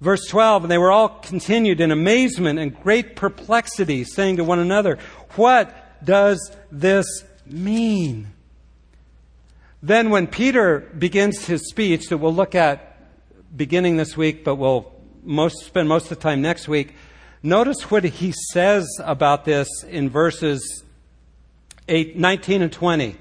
Verse 0.01 0.27
12, 0.29 0.65
and 0.65 0.71
they 0.71 0.77
were 0.77 0.93
all 0.93 1.09
continued 1.09 1.81
in 1.81 1.91
amazement 1.91 2.59
and 2.59 2.79
great 2.83 3.17
perplexity, 3.17 4.05
saying 4.05 4.37
to 4.37 4.45
one 4.45 4.59
another, 4.59 4.99
What 5.37 6.05
does 6.05 6.55
this 6.71 7.07
mean? 7.47 8.33
Then, 9.83 10.11
when 10.11 10.27
Peter 10.27 10.81
begins 10.81 11.47
his 11.47 11.69
speech 11.69 12.09
that 12.09 12.19
we'll 12.19 12.35
look 12.35 12.55
at 12.55 12.99
beginning 13.57 13.97
this 13.97 14.17
week, 14.17 14.45
but 14.45 14.57
we'll 14.57 14.93
most, 15.23 15.65
spend 15.65 15.89
most 15.89 16.05
of 16.05 16.11
the 16.11 16.23
time 16.23 16.43
next 16.43 16.69
week. 16.69 16.95
Notice 17.43 17.91
what 17.91 18.05
he 18.05 18.33
says 18.53 18.87
about 19.03 19.45
this 19.45 19.69
in 19.89 20.11
verses 20.11 20.83
8, 21.89 22.17
19 22.17 22.63
and 22.63 22.73
20. 22.73 23.17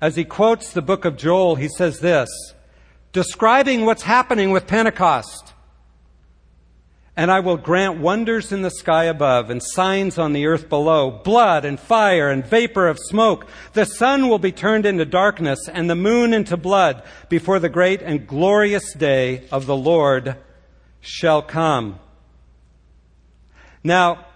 As 0.00 0.16
he 0.16 0.24
quotes 0.24 0.72
the 0.72 0.82
book 0.82 1.04
of 1.04 1.16
Joel, 1.16 1.56
he 1.56 1.68
says 1.68 2.00
this, 2.00 2.28
describing 3.12 3.84
what's 3.84 4.02
happening 4.02 4.50
with 4.50 4.66
Pentecost. 4.66 5.54
And 7.16 7.32
I 7.32 7.40
will 7.40 7.56
grant 7.56 7.98
wonders 7.98 8.52
in 8.52 8.62
the 8.62 8.70
sky 8.70 9.04
above 9.04 9.50
and 9.50 9.60
signs 9.60 10.18
on 10.18 10.32
the 10.32 10.46
earth 10.46 10.68
below, 10.68 11.10
blood 11.10 11.64
and 11.64 11.78
fire 11.78 12.30
and 12.30 12.46
vapor 12.46 12.86
of 12.86 12.96
smoke. 13.00 13.48
The 13.72 13.86
sun 13.86 14.28
will 14.28 14.38
be 14.38 14.52
turned 14.52 14.86
into 14.86 15.04
darkness 15.04 15.58
and 15.68 15.90
the 15.90 15.96
moon 15.96 16.32
into 16.32 16.56
blood 16.56 17.02
before 17.28 17.58
the 17.58 17.68
great 17.68 18.02
and 18.02 18.24
glorious 18.24 18.94
day 18.94 19.48
of 19.50 19.66
the 19.66 19.76
Lord 19.76 20.36
shall 21.00 21.42
come. 21.42 21.98
Now, 23.82 24.27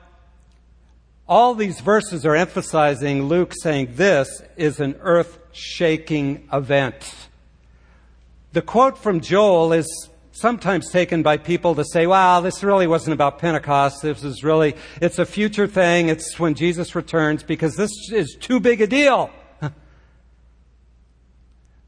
all 1.33 1.55
these 1.55 1.81
verses 1.81 2.27
are 2.27 2.37
emphasizing 2.37 3.23
Luke 3.23 3.55
saying 3.59 3.89
this 3.93 4.43
is 4.59 4.81
an 4.81 4.95
earth 5.01 5.39
shaking 5.53 6.47
event. 6.53 7.15
The 8.53 8.61
quote 8.61 8.99
from 8.99 9.21
Joel 9.21 9.73
is 9.73 10.11
sometimes 10.33 10.91
taken 10.91 11.23
by 11.23 11.39
people 11.39 11.75
to 11.77 11.87
say, 11.87 12.07
wow, 12.07 12.41
this 12.41 12.63
really 12.63 12.87
wasn't 12.87 13.15
about 13.15 13.39
Pentecost. 13.39 14.03
This 14.03 14.23
is 14.23 14.45
really, 14.45 14.75
it's 15.01 15.19
a 15.19 15.25
future 15.25 15.67
thing. 15.67 16.11
It's 16.11 16.39
when 16.39 16.53
Jesus 16.53 16.95
returns 16.95 17.43
because 17.43 17.77
this 17.77 17.93
is 18.13 18.37
too 18.39 18.61
big 18.61 18.83
a 18.83 18.87
deal. 18.87 19.31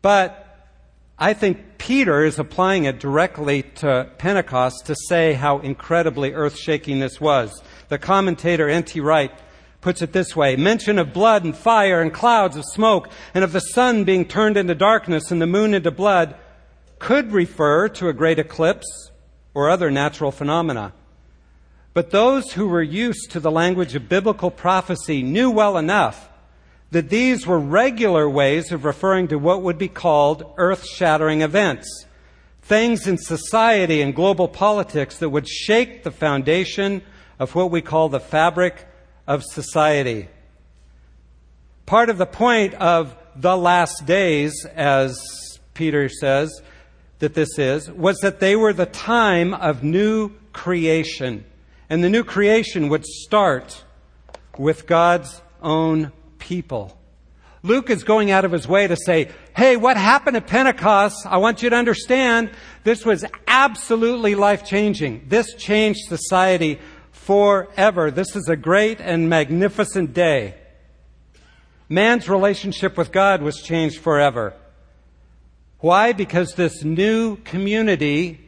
but 0.00 0.72
I 1.18 1.34
think 1.34 1.76
Peter 1.76 2.24
is 2.24 2.38
applying 2.38 2.84
it 2.84 2.98
directly 2.98 3.60
to 3.74 4.10
Pentecost 4.16 4.86
to 4.86 4.94
say 5.08 5.34
how 5.34 5.58
incredibly 5.58 6.32
earth 6.32 6.56
shaking 6.56 6.98
this 6.98 7.20
was. 7.20 7.62
The 7.88 7.98
commentator 7.98 8.68
N.T. 8.68 9.00
Wright 9.00 9.32
puts 9.80 10.00
it 10.00 10.12
this 10.12 10.34
way 10.34 10.56
mention 10.56 10.98
of 10.98 11.12
blood 11.12 11.44
and 11.44 11.56
fire 11.56 12.00
and 12.00 12.12
clouds 12.12 12.56
of 12.56 12.64
smoke 12.64 13.10
and 13.34 13.44
of 13.44 13.52
the 13.52 13.60
sun 13.60 14.04
being 14.04 14.24
turned 14.24 14.56
into 14.56 14.74
darkness 14.74 15.30
and 15.30 15.42
the 15.42 15.46
moon 15.46 15.74
into 15.74 15.90
blood 15.90 16.34
could 16.98 17.32
refer 17.32 17.88
to 17.88 18.08
a 18.08 18.14
great 18.14 18.38
eclipse 18.38 19.10
or 19.52 19.68
other 19.68 19.90
natural 19.90 20.30
phenomena. 20.30 20.92
But 21.92 22.10
those 22.10 22.52
who 22.52 22.66
were 22.66 22.82
used 22.82 23.30
to 23.30 23.40
the 23.40 23.50
language 23.50 23.94
of 23.94 24.08
biblical 24.08 24.50
prophecy 24.50 25.22
knew 25.22 25.50
well 25.50 25.76
enough 25.76 26.30
that 26.90 27.10
these 27.10 27.46
were 27.46 27.58
regular 27.58 28.28
ways 28.28 28.72
of 28.72 28.84
referring 28.84 29.28
to 29.28 29.38
what 29.38 29.62
would 29.62 29.76
be 29.78 29.88
called 29.88 30.54
earth 30.56 30.86
shattering 30.86 31.42
events, 31.42 32.06
things 32.62 33.06
in 33.06 33.18
society 33.18 34.00
and 34.00 34.14
global 34.14 34.48
politics 34.48 35.18
that 35.18 35.28
would 35.28 35.46
shake 35.46 36.02
the 36.02 36.10
foundation 36.10 37.02
of 37.38 37.54
what 37.54 37.70
we 37.70 37.82
call 37.82 38.08
the 38.08 38.20
fabric 38.20 38.86
of 39.26 39.42
society. 39.42 40.28
Part 41.86 42.10
of 42.10 42.18
the 42.18 42.26
point 42.26 42.74
of 42.74 43.16
the 43.36 43.56
last 43.56 44.06
days, 44.06 44.64
as 44.74 45.20
Peter 45.74 46.08
says, 46.08 46.62
that 47.18 47.34
this 47.34 47.58
is 47.58 47.90
was 47.90 48.18
that 48.18 48.40
they 48.40 48.56
were 48.56 48.72
the 48.72 48.86
time 48.86 49.54
of 49.54 49.82
new 49.82 50.30
creation. 50.52 51.44
And 51.90 52.02
the 52.02 52.10
new 52.10 52.24
creation 52.24 52.88
would 52.88 53.04
start 53.04 53.84
with 54.58 54.86
God's 54.86 55.42
own 55.62 56.12
people. 56.38 56.98
Luke 57.62 57.88
is 57.88 58.04
going 58.04 58.30
out 58.30 58.44
of 58.44 58.52
his 58.52 58.68
way 58.68 58.86
to 58.86 58.94
say, 58.94 59.30
hey, 59.56 59.76
what 59.76 59.96
happened 59.96 60.36
at 60.36 60.46
Pentecost? 60.46 61.24
I 61.24 61.38
want 61.38 61.62
you 61.62 61.70
to 61.70 61.76
understand 61.76 62.50
this 62.84 63.06
was 63.06 63.24
absolutely 63.46 64.34
life 64.34 64.66
changing. 64.66 65.24
This 65.28 65.54
changed 65.54 66.00
society 66.06 66.78
forever. 67.24 68.10
This 68.10 68.36
is 68.36 68.48
a 68.48 68.56
great 68.56 69.00
and 69.00 69.28
magnificent 69.30 70.12
day. 70.12 70.54
Man's 71.88 72.28
relationship 72.28 72.96
with 72.98 73.12
God 73.12 73.40
was 73.40 73.62
changed 73.62 73.98
forever. 73.98 74.54
Why? 75.78 76.12
Because 76.12 76.54
this 76.54 76.84
new 76.84 77.36
community, 77.36 78.40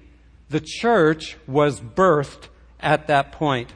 the 0.51 0.61
church, 0.61 1.37
was 1.47 1.81
birthed 1.81 2.49
at 2.81 3.07
that 3.07 3.33
point. 3.33 3.73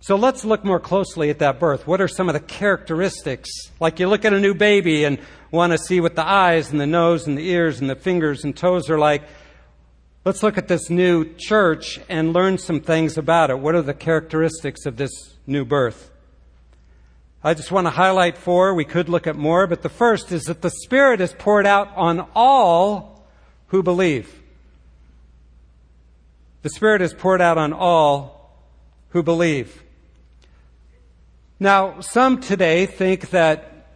So 0.00 0.16
let's 0.16 0.46
look 0.46 0.64
more 0.64 0.80
closely 0.80 1.28
at 1.28 1.40
that 1.40 1.60
birth. 1.60 1.86
What 1.86 2.00
are 2.00 2.08
some 2.08 2.30
of 2.30 2.32
the 2.32 2.40
characteristics? 2.40 3.50
Like 3.80 4.00
you 4.00 4.08
look 4.08 4.24
at 4.24 4.32
a 4.32 4.40
new 4.40 4.54
baby 4.54 5.04
and 5.04 5.18
want 5.50 5.72
to 5.72 5.78
see 5.78 6.00
what 6.00 6.16
the 6.16 6.26
eyes 6.26 6.70
and 6.70 6.80
the 6.80 6.86
nose 6.86 7.26
and 7.26 7.36
the 7.36 7.46
ears 7.46 7.80
and 7.80 7.90
the 7.90 7.96
fingers 7.96 8.44
and 8.44 8.56
toes 8.56 8.88
are 8.88 8.98
like. 8.98 9.22
Let's 10.22 10.42
look 10.42 10.58
at 10.58 10.68
this 10.68 10.90
new 10.90 11.34
church 11.38 11.98
and 12.06 12.34
learn 12.34 12.58
some 12.58 12.80
things 12.80 13.16
about 13.16 13.48
it. 13.48 13.58
What 13.58 13.74
are 13.74 13.80
the 13.80 13.94
characteristics 13.94 14.84
of 14.84 14.98
this 14.98 15.10
new 15.46 15.64
birth? 15.64 16.10
I 17.42 17.54
just 17.54 17.72
want 17.72 17.86
to 17.86 17.90
highlight 17.90 18.36
four. 18.36 18.74
We 18.74 18.84
could 18.84 19.08
look 19.08 19.26
at 19.26 19.34
more, 19.34 19.66
but 19.66 19.80
the 19.80 19.88
first 19.88 20.30
is 20.30 20.44
that 20.44 20.60
the 20.60 20.68
Spirit 20.68 21.22
is 21.22 21.32
poured 21.32 21.64
out 21.64 21.96
on 21.96 22.28
all 22.34 23.26
who 23.68 23.82
believe. 23.82 24.42
The 26.60 26.68
Spirit 26.68 27.00
is 27.00 27.14
poured 27.14 27.40
out 27.40 27.56
on 27.56 27.72
all 27.72 28.60
who 29.10 29.22
believe. 29.22 29.82
Now, 31.58 32.00
some 32.00 32.42
today 32.42 32.84
think 32.84 33.30
that 33.30 33.86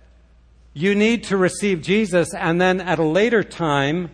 you 0.72 0.94
need 0.94 1.24
to 1.24 1.36
receive 1.36 1.82
Jesus 1.82 2.32
and 2.32 2.58
then 2.58 2.80
at 2.80 2.98
a 2.98 3.04
later 3.04 3.42
time 3.42 4.10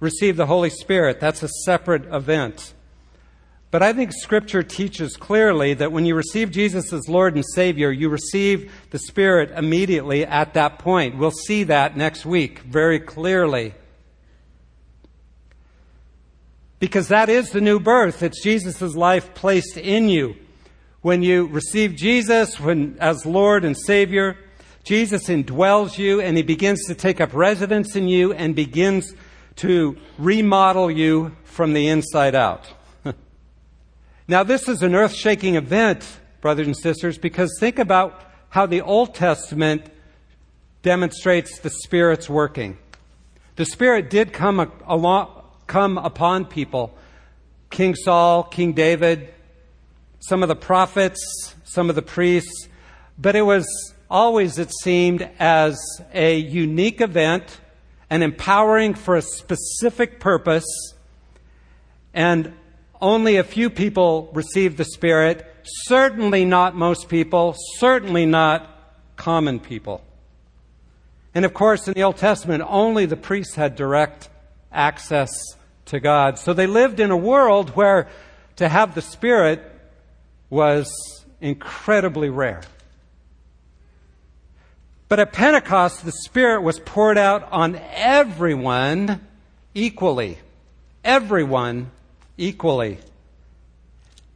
receive 0.00 0.36
the 0.36 0.46
Holy 0.46 0.70
Spirit. 0.70 1.20
That's 1.20 1.42
a 1.42 1.48
separate 1.64 2.12
event. 2.12 2.74
But 3.70 3.82
I 3.82 3.92
think 3.92 4.12
Scripture 4.12 4.64
teaches 4.64 5.16
clearly 5.16 5.74
that 5.74 5.92
when 5.92 6.04
you 6.04 6.16
receive 6.16 6.50
Jesus 6.50 6.92
as 6.92 7.08
Lord 7.08 7.36
and 7.36 7.44
Savior, 7.54 7.92
you 7.92 8.08
receive 8.08 8.72
the 8.90 8.98
Spirit 8.98 9.52
immediately 9.56 10.26
at 10.26 10.54
that 10.54 10.80
point. 10.80 11.16
We'll 11.16 11.30
see 11.30 11.64
that 11.64 11.96
next 11.96 12.26
week 12.26 12.60
very 12.60 12.98
clearly. 12.98 13.74
Because 16.80 17.08
that 17.08 17.28
is 17.28 17.50
the 17.50 17.60
new 17.60 17.78
birth. 17.78 18.22
It's 18.22 18.42
Jesus' 18.42 18.96
life 18.96 19.34
placed 19.34 19.76
in 19.76 20.08
you. 20.08 20.34
When 21.02 21.22
you 21.22 21.46
receive 21.46 21.94
Jesus 21.94 22.58
when, 22.58 22.96
as 23.00 23.24
Lord 23.24 23.64
and 23.64 23.78
Savior, 23.78 24.36
Jesus 24.82 25.28
indwells 25.28 25.96
you 25.96 26.20
and 26.20 26.36
He 26.36 26.42
begins 26.42 26.86
to 26.86 26.94
take 26.94 27.20
up 27.20 27.32
residence 27.34 27.94
in 27.94 28.08
you 28.08 28.32
and 28.32 28.56
begins 28.56 29.14
to 29.60 29.96
remodel 30.16 30.90
you 30.90 31.36
from 31.44 31.74
the 31.74 31.88
inside 31.88 32.34
out. 32.34 32.66
now, 34.28 34.42
this 34.42 34.68
is 34.68 34.82
an 34.82 34.94
earth 34.94 35.14
shaking 35.14 35.56
event, 35.56 36.06
brothers 36.40 36.66
and 36.66 36.76
sisters, 36.76 37.18
because 37.18 37.54
think 37.60 37.78
about 37.78 38.22
how 38.48 38.64
the 38.64 38.80
Old 38.80 39.14
Testament 39.14 39.84
demonstrates 40.82 41.58
the 41.60 41.68
Spirit's 41.68 42.28
working. 42.28 42.78
The 43.56 43.66
Spirit 43.66 44.08
did 44.08 44.32
come, 44.32 44.72
along, 44.86 45.44
come 45.66 45.98
upon 45.98 46.46
people 46.46 46.96
King 47.68 47.94
Saul, 47.94 48.42
King 48.42 48.72
David, 48.72 49.32
some 50.20 50.42
of 50.42 50.48
the 50.48 50.56
prophets, 50.56 51.54
some 51.64 51.88
of 51.88 51.96
the 51.96 52.02
priests, 52.02 52.68
but 53.16 53.36
it 53.36 53.42
was 53.42 53.94
always, 54.10 54.58
it 54.58 54.72
seemed, 54.82 55.28
as 55.38 55.78
a 56.12 56.36
unique 56.36 57.00
event 57.00 57.60
and 58.10 58.22
empowering 58.24 58.94
for 58.94 59.16
a 59.16 59.22
specific 59.22 60.18
purpose, 60.18 60.66
and 62.12 62.52
only 63.00 63.36
a 63.36 63.44
few 63.44 63.70
people 63.70 64.30
received 64.34 64.76
the 64.76 64.84
Spirit, 64.84 65.46
certainly 65.62 66.44
not 66.44 66.74
most 66.74 67.08
people, 67.08 67.54
certainly 67.78 68.26
not 68.26 68.68
common 69.16 69.60
people. 69.60 70.02
And 71.34 71.44
of 71.44 71.54
course, 71.54 71.86
in 71.86 71.94
the 71.94 72.02
Old 72.02 72.16
Testament, 72.16 72.64
only 72.66 73.06
the 73.06 73.16
priests 73.16 73.54
had 73.54 73.76
direct 73.76 74.28
access 74.72 75.30
to 75.86 76.00
God. 76.00 76.38
So 76.38 76.52
they 76.52 76.66
lived 76.66 77.00
in 77.00 77.10
a 77.10 77.16
world 77.16 77.70
where 77.70 78.08
to 78.56 78.68
have 78.68 78.94
the 78.94 79.02
Spirit 79.02 79.62
was 80.50 80.90
incredibly 81.40 82.28
rare. 82.28 82.62
But 85.10 85.18
at 85.18 85.32
Pentecost, 85.32 86.04
the 86.04 86.12
Spirit 86.12 86.62
was 86.62 86.78
poured 86.78 87.18
out 87.18 87.50
on 87.50 87.74
everyone 87.94 89.20
equally. 89.74 90.38
Everyone 91.02 91.90
equally. 92.38 92.98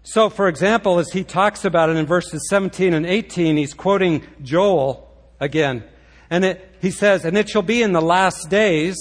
So, 0.03 0.29
for 0.29 0.49
example, 0.49 0.99
as 0.99 1.13
he 1.13 1.23
talks 1.23 1.65
about 1.65 1.91
it 1.91 1.97
in 1.97 2.07
verses 2.07 2.49
17 2.51 2.93
and 2.93 3.07
18, 3.07 3.57
he's 3.57 3.73
quoting 3.73 4.25
Joel 4.43 5.09
again. 5.39 5.85
And 6.29 6.45
it, 6.45 6.77
he 6.83 6.91
says, 6.91 7.25
And 7.25 7.39
it 7.39 7.49
shall 7.49 7.63
be 7.63 7.81
in 7.81 7.93
the 7.93 8.03
last 8.03 8.51
days, 8.51 8.97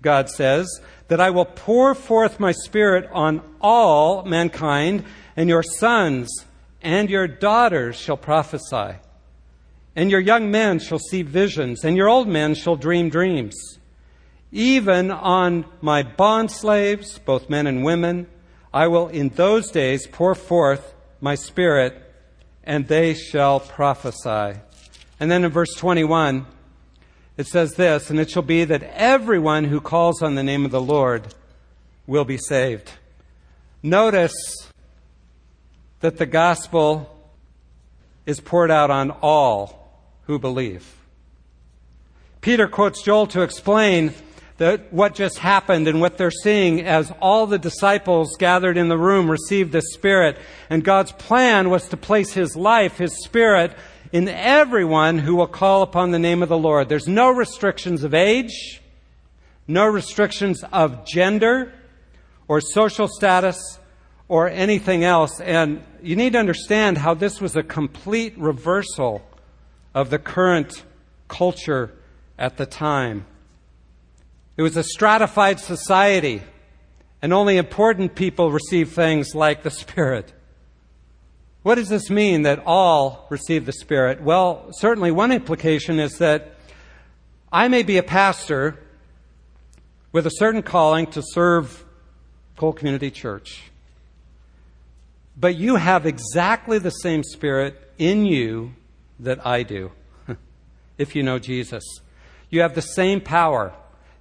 God 0.00 0.30
says, 0.30 0.80
that 1.08 1.20
I 1.20 1.28
will 1.28 1.44
pour 1.44 1.94
forth 1.94 2.40
my 2.40 2.52
Spirit 2.52 3.06
on 3.12 3.42
all 3.60 4.24
mankind, 4.24 5.04
and 5.36 5.50
your 5.50 5.62
sons 5.62 6.46
and 6.80 7.10
your 7.10 7.28
daughters 7.28 7.96
shall 7.96 8.16
prophesy. 8.16 8.94
And 9.98 10.12
your 10.12 10.20
young 10.20 10.52
men 10.52 10.78
shall 10.78 11.00
see 11.00 11.22
visions, 11.22 11.82
and 11.82 11.96
your 11.96 12.08
old 12.08 12.28
men 12.28 12.54
shall 12.54 12.76
dream 12.76 13.08
dreams. 13.08 13.56
Even 14.52 15.10
on 15.10 15.64
my 15.80 16.04
bond 16.04 16.52
slaves, 16.52 17.18
both 17.18 17.50
men 17.50 17.66
and 17.66 17.82
women, 17.82 18.28
I 18.72 18.86
will 18.86 19.08
in 19.08 19.30
those 19.30 19.72
days 19.72 20.06
pour 20.06 20.36
forth 20.36 20.94
my 21.20 21.34
spirit, 21.34 22.00
and 22.62 22.86
they 22.86 23.12
shall 23.12 23.58
prophesy. 23.58 24.60
And 25.18 25.32
then 25.32 25.42
in 25.42 25.50
verse 25.50 25.74
21, 25.74 26.46
it 27.36 27.48
says 27.48 27.72
this, 27.72 28.08
and 28.08 28.20
it 28.20 28.30
shall 28.30 28.42
be 28.42 28.62
that 28.66 28.84
everyone 28.94 29.64
who 29.64 29.80
calls 29.80 30.22
on 30.22 30.36
the 30.36 30.44
name 30.44 30.64
of 30.64 30.70
the 30.70 30.80
Lord 30.80 31.34
will 32.06 32.24
be 32.24 32.38
saved. 32.38 32.92
Notice 33.82 34.70
that 35.98 36.18
the 36.18 36.26
gospel 36.26 37.12
is 38.26 38.38
poured 38.38 38.70
out 38.70 38.92
on 38.92 39.10
all 39.10 39.77
who 40.28 40.38
believe. 40.38 40.94
Peter 42.40 42.68
quotes 42.68 43.02
Joel 43.02 43.26
to 43.28 43.40
explain 43.40 44.12
that 44.58 44.92
what 44.92 45.14
just 45.14 45.38
happened 45.38 45.88
and 45.88 46.00
what 46.00 46.18
they're 46.18 46.30
seeing 46.30 46.82
as 46.82 47.12
all 47.20 47.46
the 47.46 47.58
disciples 47.58 48.36
gathered 48.38 48.76
in 48.76 48.88
the 48.88 48.98
room 48.98 49.30
received 49.30 49.72
the 49.72 49.80
Spirit. 49.80 50.36
And 50.68 50.84
God's 50.84 51.12
plan 51.12 51.70
was 51.70 51.88
to 51.88 51.96
place 51.96 52.34
His 52.34 52.54
life, 52.56 52.98
His 52.98 53.24
Spirit, 53.24 53.74
in 54.12 54.28
everyone 54.28 55.18
who 55.18 55.34
will 55.34 55.46
call 55.46 55.82
upon 55.82 56.10
the 56.10 56.18
name 56.18 56.42
of 56.42 56.48
the 56.50 56.58
Lord. 56.58 56.88
There's 56.88 57.08
no 57.08 57.30
restrictions 57.30 58.04
of 58.04 58.12
age, 58.12 58.82
no 59.66 59.86
restrictions 59.86 60.62
of 60.72 61.06
gender 61.06 61.72
or 62.48 62.60
social 62.60 63.08
status 63.08 63.78
or 64.28 64.48
anything 64.48 65.04
else. 65.04 65.40
And 65.40 65.82
you 66.02 66.16
need 66.16 66.34
to 66.34 66.38
understand 66.38 66.98
how 66.98 67.14
this 67.14 67.40
was 67.40 67.56
a 67.56 67.62
complete 67.62 68.36
reversal 68.36 69.22
of 69.98 70.10
the 70.10 70.18
current 70.18 70.84
culture 71.26 71.92
at 72.38 72.56
the 72.56 72.64
time. 72.64 73.26
It 74.56 74.62
was 74.62 74.76
a 74.76 74.84
stratified 74.84 75.58
society, 75.58 76.44
and 77.20 77.32
only 77.32 77.56
important 77.56 78.14
people 78.14 78.52
received 78.52 78.92
things 78.92 79.34
like 79.34 79.64
the 79.64 79.72
Spirit. 79.72 80.32
What 81.64 81.74
does 81.74 81.88
this 81.88 82.10
mean 82.10 82.42
that 82.42 82.62
all 82.64 83.26
receive 83.28 83.66
the 83.66 83.72
Spirit? 83.72 84.22
Well, 84.22 84.68
certainly 84.70 85.10
one 85.10 85.32
implication 85.32 85.98
is 85.98 86.18
that 86.18 86.54
I 87.50 87.66
may 87.66 87.82
be 87.82 87.96
a 87.96 88.04
pastor 88.04 88.78
with 90.12 90.28
a 90.28 90.30
certain 90.30 90.62
calling 90.62 91.06
to 91.08 91.22
serve 91.24 91.84
Cole 92.56 92.72
Community 92.72 93.10
Church. 93.10 93.64
But 95.36 95.56
you 95.56 95.74
have 95.74 96.06
exactly 96.06 96.78
the 96.78 96.90
same 96.90 97.24
Spirit 97.24 97.92
in 97.98 98.26
you 98.26 98.74
that 99.20 99.46
I 99.46 99.62
do, 99.62 99.92
if 100.98 101.14
you 101.14 101.22
know 101.22 101.38
Jesus. 101.38 101.84
You 102.50 102.62
have 102.62 102.74
the 102.74 102.82
same 102.82 103.20
power. 103.20 103.72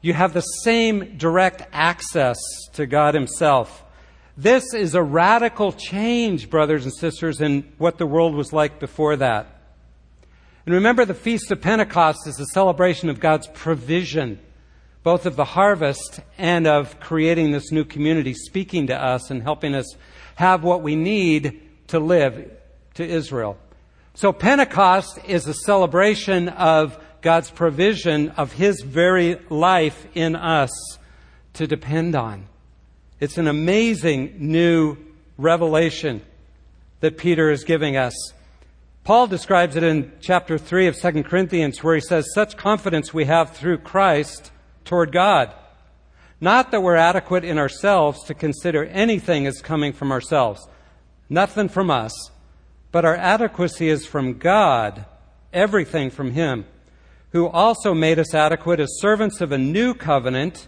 You 0.01 0.13
have 0.13 0.33
the 0.33 0.41
same 0.41 1.17
direct 1.17 1.63
access 1.71 2.37
to 2.73 2.85
God 2.85 3.13
Himself. 3.13 3.83
This 4.35 4.73
is 4.73 4.93
a 4.93 5.01
radical 5.01 5.71
change, 5.71 6.49
brothers 6.49 6.83
and 6.83 6.93
sisters, 6.93 7.41
in 7.41 7.71
what 7.77 7.97
the 7.97 8.05
world 8.05 8.35
was 8.35 8.53
like 8.53 8.79
before 8.79 9.15
that. 9.15 9.47
And 10.65 10.75
remember, 10.75 11.05
the 11.05 11.13
Feast 11.13 11.49
of 11.51 11.61
Pentecost 11.61 12.27
is 12.27 12.39
a 12.39 12.45
celebration 12.47 13.09
of 13.09 13.19
God's 13.19 13.47
provision, 13.47 14.39
both 15.01 15.25
of 15.25 15.35
the 15.35 15.45
harvest 15.45 16.19
and 16.37 16.67
of 16.67 16.99
creating 16.99 17.51
this 17.51 17.71
new 17.71 17.85
community, 17.85 18.33
speaking 18.33 18.87
to 18.87 18.95
us 18.95 19.31
and 19.31 19.41
helping 19.41 19.73
us 19.73 19.87
have 20.35 20.63
what 20.63 20.83
we 20.83 20.95
need 20.95 21.61
to 21.87 21.99
live 21.99 22.51
to 22.95 23.07
Israel. 23.07 23.57
So 24.17 24.33
Pentecost 24.33 25.19
is 25.27 25.45
a 25.45 25.53
celebration 25.53 26.49
of 26.49 26.97
God's 27.21 27.51
provision 27.51 28.29
of 28.31 28.51
His 28.51 28.81
very 28.81 29.39
life 29.51 30.07
in 30.15 30.35
us 30.35 30.71
to 31.53 31.67
depend 31.67 32.15
on. 32.15 32.47
It's 33.19 33.37
an 33.37 33.47
amazing 33.47 34.37
new 34.39 34.97
revelation 35.37 36.23
that 37.01 37.19
Peter 37.19 37.51
is 37.51 37.63
giving 37.63 37.95
us. 37.95 38.15
Paul 39.03 39.27
describes 39.27 39.75
it 39.75 39.83
in 39.83 40.11
chapter 40.19 40.57
3 40.57 40.87
of 40.87 40.99
2 40.99 41.21
Corinthians 41.21 41.83
where 41.83 41.93
he 41.93 42.01
says, 42.01 42.33
Such 42.33 42.57
confidence 42.57 43.13
we 43.13 43.25
have 43.25 43.55
through 43.55 43.77
Christ 43.77 44.51
toward 44.83 45.11
God. 45.11 45.53
Not 46.41 46.71
that 46.71 46.81
we're 46.81 46.95
adequate 46.95 47.43
in 47.43 47.59
ourselves 47.59 48.23
to 48.23 48.33
consider 48.33 48.83
anything 48.85 49.45
as 49.45 49.61
coming 49.61 49.93
from 49.93 50.11
ourselves. 50.11 50.67
Nothing 51.29 51.69
from 51.69 51.91
us 51.91 52.31
but 52.97 53.05
our 53.05 53.15
adequacy 53.15 53.89
is 53.89 54.07
from 54.07 54.39
God, 54.39 55.05
everything 55.53 56.09
from 56.09 56.31
Him, 56.31 56.65
who 57.29 57.47
also 57.47 57.93
made 57.93 58.17
us 58.17 58.33
adequate 58.33 58.79
as 58.79 58.97
servants 58.99 59.39
of 59.39 59.51
a 59.51 59.57
new 59.59 59.93
covenant, 59.93 60.65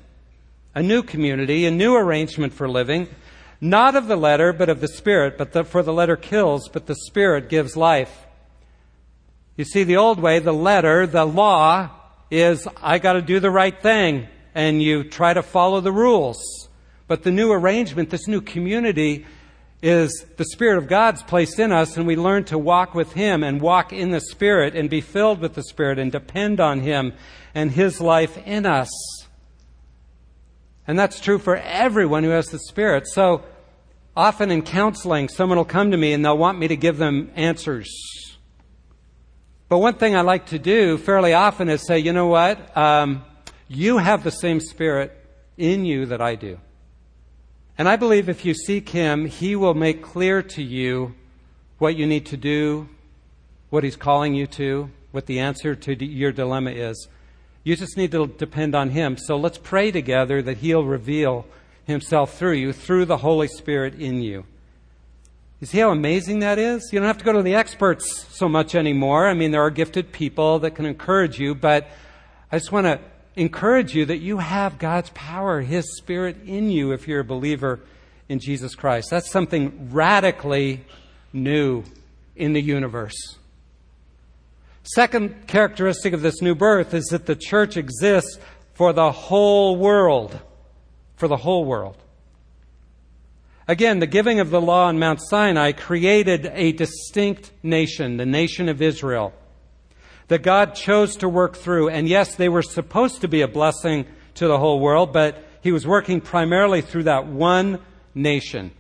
a 0.76 0.84
new 0.84 1.02
community, 1.02 1.66
a 1.66 1.72
new 1.72 1.96
arrangement 1.96 2.54
for 2.54 2.70
living, 2.70 3.08
not 3.60 3.96
of 3.96 4.06
the 4.06 4.16
letter, 4.16 4.54
but 4.54 4.70
of 4.70 4.80
the 4.80 4.88
Spirit, 4.88 5.40
but 5.40 5.54
the, 5.54 5.64
for 5.64 5.82
the 5.82 5.92
letter 5.92 6.16
kills, 6.16 6.70
but 6.70 6.86
the 6.86 6.94
Spirit 7.08 7.50
gives 7.50 7.76
life. 7.76 8.28
You 9.58 9.66
see, 9.66 9.84
the 9.84 9.98
old 9.98 10.20
way, 10.20 10.38
the 10.38 10.54
letter, 10.54 11.08
the 11.08 11.26
law, 11.26 11.90
is 12.30 12.68
I 12.78 13.00
got 13.00 13.14
to 13.14 13.24
do 13.24 13.40
the 13.40 13.50
right 13.50 13.82
thing, 13.82 14.28
and 14.54 14.84
you 14.84 15.04
try 15.04 15.34
to 15.34 15.42
follow 15.42 15.82
the 15.82 15.92
rules. 15.92 16.70
But 17.08 17.24
the 17.24 17.32
new 17.32 17.52
arrangement, 17.52 18.12
this 18.12 18.28
new 18.28 18.42
community, 18.42 19.26
is 19.82 20.26
the 20.38 20.46
Spirit 20.46 20.78
of 20.78 20.88
God's 20.88 21.24
placed 21.24 21.60
in 21.60 21.72
us, 21.72 21.96
and 21.96 22.06
we 22.06 22.16
learn 22.16 22.44
to 22.46 22.58
walk 22.58 22.94
with 22.94 23.14
Him 23.14 23.44
and 23.44 23.62
walk 23.62 23.94
in 23.94 24.12
the 24.12 24.20
Spirit 24.20 24.76
and 24.76 24.90
be 24.90 25.02
filled 25.02 25.40
with 25.40 25.54
the 25.54 25.64
Spirit 25.64 26.00
and 26.00 26.12
depend 26.12 26.60
on 26.60 26.82
Him 26.82 27.14
and 27.56 27.72
His 27.72 28.02
life 28.02 28.38
in 28.46 28.66
us. 28.66 28.90
And 30.86 30.98
that's 30.98 31.20
true 31.20 31.38
for 31.38 31.56
everyone 31.56 32.24
who 32.24 32.32
has 32.32 32.48
the 32.48 32.60
Spirit. 32.60 33.08
So 33.08 33.44
often 34.16 34.52
in 34.52 34.64
counseling, 34.64 35.30
someone 35.30 35.58
will 35.58 35.66
come 35.66 35.92
to 35.92 35.98
me 35.98 36.14
and 36.14 36.26
they'll 36.26 36.38
want 36.38 36.60
me 36.60 36.68
to 36.68 36.76
give 36.76 36.98
them 36.98 37.32
answers. 37.36 37.90
But 39.70 39.78
one 39.78 39.94
thing 39.94 40.16
I 40.16 40.22
like 40.22 40.48
to 40.48 40.60
do 40.60 40.98
fairly 40.98 41.34
often 41.34 41.70
is 41.70 41.86
say, 41.86 42.00
you 42.00 42.12
know 42.12 42.28
what? 42.28 42.76
Um, 42.76 43.24
you 43.68 44.00
have 44.00 44.24
the 44.24 44.32
same 44.32 44.60
Spirit 44.60 45.16
in 45.58 45.86
you 45.86 46.08
that 46.08 46.22
I 46.22 46.36
do. 46.36 46.60
And 47.80 47.88
I 47.88 47.96
believe 47.96 48.28
if 48.28 48.44
you 48.44 48.54
seek 48.54 48.90
Him, 48.90 49.26
He 49.26 49.56
will 49.56 49.74
make 49.74 50.04
clear 50.04 50.44
to 50.44 50.62
you 50.62 51.16
what 51.78 51.96
you 51.96 52.06
need 52.06 52.26
to 52.26 52.36
do, 52.36 52.90
what 53.70 53.86
He's 53.86 53.96
calling 53.96 54.34
you 54.36 54.48
to, 54.48 54.92
what 55.12 55.28
the 55.28 55.40
answer 55.40 55.76
to 55.76 56.06
your 56.06 56.34
dilemma 56.34 56.72
is. 56.72 57.08
You 57.64 57.78
just 57.78 57.96
need 57.96 58.12
to 58.12 58.28
depend 58.28 58.76
on 58.76 58.90
Him. 58.90 59.16
So 59.16 59.38
let's 59.38 59.58
pray 59.58 59.92
together 59.92 60.42
that 60.42 60.58
He'll 60.58 60.84
reveal 60.84 61.46
Himself 61.86 62.38
through 62.38 62.56
you, 62.56 62.74
through 62.74 63.06
the 63.06 63.16
Holy 63.16 63.48
Spirit 63.48 63.96
in 63.96 64.22
you. 64.22 64.44
You 65.62 65.68
see 65.68 65.80
how 65.80 65.92
amazing 65.92 66.40
that 66.40 66.60
is? 66.60 66.90
You 66.92 67.00
don't 67.00 67.08
have 67.08 67.20
to 67.20 67.26
go 67.26 67.32
to 67.32 67.42
the 67.42 67.56
experts 67.56 68.26
so 68.30 68.50
much 68.50 68.76
anymore. 68.76 69.26
I 69.26 69.34
mean, 69.34 69.52
there 69.52 69.64
are 69.64 69.72
gifted 69.72 70.12
people 70.12 70.60
that 70.60 70.72
can 70.72 70.86
encourage 70.86 71.40
you, 71.40 71.56
but 71.56 71.88
I 72.52 72.58
just 72.58 72.74
want 72.74 72.88
to 72.88 73.00
encourage 73.36 73.96
you 73.96 74.06
that 74.06 74.18
you 74.18 74.38
have 74.38 74.80
God's 74.80 75.10
power, 75.12 75.62
His 75.62 75.98
Spirit 75.98 76.38
in 76.46 76.70
you 76.70 76.92
if 76.92 77.08
you're 77.08 77.22
a 77.22 77.26
believer 77.26 77.80
in 78.28 78.40
Jesus 78.40 78.76
Christ. 78.76 79.10
That's 79.10 79.32
something 79.32 79.90
radically 79.92 80.84
new 81.34 81.84
in 82.36 82.54
the 82.54 82.62
universe. 82.62 83.38
Second 84.84 85.48
characteristic 85.48 86.14
of 86.14 86.22
this 86.22 86.42
new 86.42 86.56
birth 86.56 86.94
is 86.94 87.06
that 87.06 87.26
the 87.26 87.36
church 87.36 87.78
exists 87.78 88.40
for 88.74 88.94
the 88.94 89.12
whole 89.12 89.76
world. 89.76 90.40
For 91.16 91.28
the 91.28 91.38
whole 91.38 91.66
world. 91.66 91.98
Again, 93.68 94.00
the 94.00 94.08
giving 94.08 94.40
of 94.40 94.50
the 94.50 94.62
law 94.62 94.88
on 94.88 94.98
Mount 94.98 95.22
Sinai 95.22 95.74
created 95.74 96.50
a 96.54 96.72
distinct 96.72 97.52
nation, 97.62 98.18
the 98.18 98.26
nation 98.26 98.68
of 98.68 98.82
Israel 98.82 99.32
that 100.30 100.44
God 100.44 100.76
chose 100.76 101.18
to 101.18 101.28
work 101.28 101.58
through. 101.58 101.90
And 101.90 102.08
yes, 102.08 102.36
they 102.36 102.50
were 102.50 102.62
supposed 102.62 103.22
to 103.22 103.28
be 103.28 103.42
a 103.42 103.48
blessing 103.48 104.06
to 104.36 104.48
the 104.48 104.58
whole 104.58 104.80
world, 104.80 105.12
but 105.12 105.44
He 105.62 105.72
was 105.72 105.86
working 105.86 106.22
primarily 106.22 106.82
through 106.82 107.04
that 107.04 107.28
one 107.28 107.80
nation. 108.16 108.72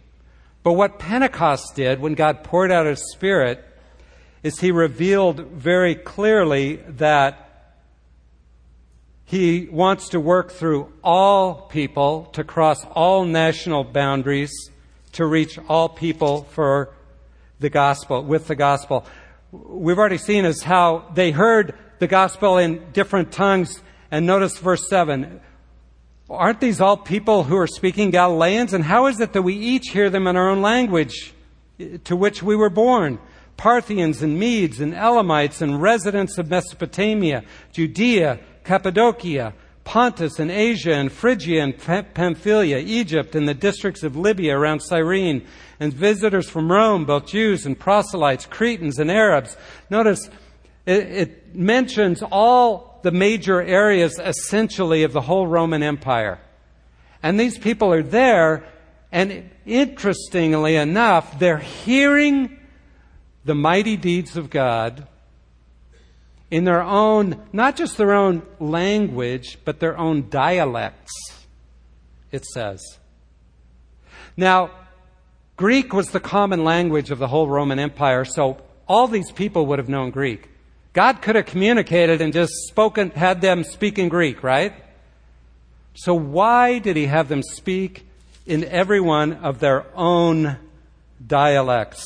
But 0.63 0.73
what 0.73 0.99
Pentecost 0.99 1.75
did 1.75 1.99
when 1.99 2.13
God 2.13 2.43
poured 2.43 2.71
out 2.71 2.85
His 2.85 3.11
Spirit 3.11 3.65
is 4.43 4.59
He 4.59 4.71
revealed 4.71 5.47
very 5.47 5.95
clearly 5.95 6.77
that 6.87 7.73
He 9.25 9.67
wants 9.69 10.09
to 10.09 10.19
work 10.19 10.51
through 10.51 10.93
all 11.03 11.53
people 11.53 12.25
to 12.33 12.43
cross 12.43 12.85
all 12.85 13.25
national 13.25 13.83
boundaries 13.83 14.51
to 15.13 15.25
reach 15.25 15.57
all 15.67 15.89
people 15.89 16.43
for 16.43 16.93
the 17.59 17.69
gospel, 17.69 18.23
with 18.23 18.47
the 18.47 18.55
gospel 18.55 19.05
we've 19.51 19.97
already 19.97 20.17
seen 20.17 20.45
is 20.45 20.63
how 20.63 21.09
they 21.13 21.31
heard 21.31 21.77
the 21.99 22.07
gospel 22.07 22.57
in 22.57 22.91
different 22.91 23.31
tongues. 23.31 23.81
And 24.11 24.25
notice 24.25 24.57
verse 24.57 24.87
7. 24.89 25.39
Aren't 26.29 26.61
these 26.61 26.79
all 26.79 26.97
people 26.97 27.43
who 27.43 27.57
are 27.57 27.67
speaking 27.67 28.11
Galileans? 28.11 28.73
And 28.73 28.83
how 28.83 29.07
is 29.07 29.19
it 29.19 29.33
that 29.33 29.41
we 29.41 29.55
each 29.55 29.89
hear 29.89 30.09
them 30.09 30.27
in 30.27 30.35
our 30.35 30.49
own 30.49 30.61
language 30.61 31.33
to 32.03 32.15
which 32.15 32.43
we 32.43 32.55
were 32.55 32.69
born? 32.69 33.19
Parthians 33.57 34.21
and 34.21 34.39
Medes 34.39 34.79
and 34.79 34.93
Elamites 34.93 35.61
and 35.61 35.81
residents 35.81 36.37
of 36.37 36.49
Mesopotamia, 36.49 37.43
Judea, 37.73 38.39
Cappadocia, 38.63 39.53
Pontus 39.83 40.39
and 40.39 40.51
Asia 40.51 40.93
and 40.93 41.11
Phrygia 41.11 41.63
and 41.63 41.77
Pamphylia, 42.13 42.77
Egypt 42.77 43.35
and 43.35 43.49
the 43.49 43.55
districts 43.55 44.03
of 44.03 44.15
Libya 44.15 44.55
around 44.55 44.81
Cyrene, 44.81 45.45
and 45.79 45.93
visitors 45.93 46.49
from 46.49 46.71
Rome, 46.71 47.05
both 47.05 47.27
Jews 47.27 47.65
and 47.65 47.79
proselytes, 47.79 48.45
Cretans 48.45 48.99
and 48.99 49.09
Arabs. 49.09 49.55
Notice 49.89 50.29
it, 50.85 50.97
it 51.11 51.55
mentions 51.55 52.21
all 52.21 52.99
the 53.03 53.11
major 53.11 53.61
areas 53.61 54.19
essentially 54.19 55.03
of 55.03 55.13
the 55.13 55.21
whole 55.21 55.47
Roman 55.47 55.83
Empire. 55.83 56.39
And 57.23 57.39
these 57.39 57.57
people 57.57 57.93
are 57.93 58.03
there, 58.03 58.65
and 59.11 59.49
interestingly 59.65 60.75
enough, 60.75 61.39
they're 61.39 61.57
hearing 61.57 62.57
the 63.45 63.55
mighty 63.55 63.97
deeds 63.97 64.37
of 64.37 64.49
God 64.49 65.07
in 66.51 66.63
their 66.63 66.81
own, 66.81 67.41
not 67.53 67.75
just 67.75 67.97
their 67.97 68.13
own 68.13 68.41
language, 68.59 69.57
but 69.65 69.79
their 69.79 69.97
own 69.97 70.29
dialects, 70.29 71.13
it 72.31 72.45
says. 72.45 72.81
Now, 74.35 74.71
Greek 75.59 75.91
was 75.91 76.11
the 76.11 76.21
common 76.21 76.63
language 76.63 77.11
of 77.11 77.19
the 77.19 77.27
whole 77.27 77.45
Roman 77.45 77.79
Empire, 77.79 78.23
so 78.23 78.59
all 78.87 79.09
these 79.09 79.29
people 79.29 79.65
would 79.65 79.77
have 79.77 79.89
known 79.89 80.09
Greek. 80.09 80.47
God 80.93 81.21
could 81.21 81.35
have 81.35 81.47
communicated 81.47 82.21
and 82.21 82.31
just 82.31 82.53
spoken, 82.69 83.09
had 83.09 83.41
them 83.41 83.65
speak 83.65 83.99
in 83.99 84.07
Greek, 84.07 84.41
right? 84.41 84.73
So 85.95 86.13
why 86.13 86.79
did 86.79 86.95
he 86.95 87.07
have 87.07 87.27
them 87.27 87.43
speak 87.43 88.07
in 88.45 88.63
every 88.63 89.01
one 89.01 89.33
of 89.33 89.59
their 89.59 89.85
own 89.97 90.55
dialects? 91.27 92.05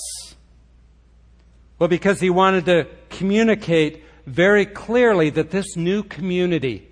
Well, 1.78 1.90
because 1.90 2.20
he 2.20 2.32
wanted 2.32 2.66
to 2.66 2.88
communicate 3.12 4.04
very 4.26 4.66
clearly 4.66 5.30
that 5.30 5.52
this 5.52 5.76
new 5.76 6.02
community, 6.02 6.88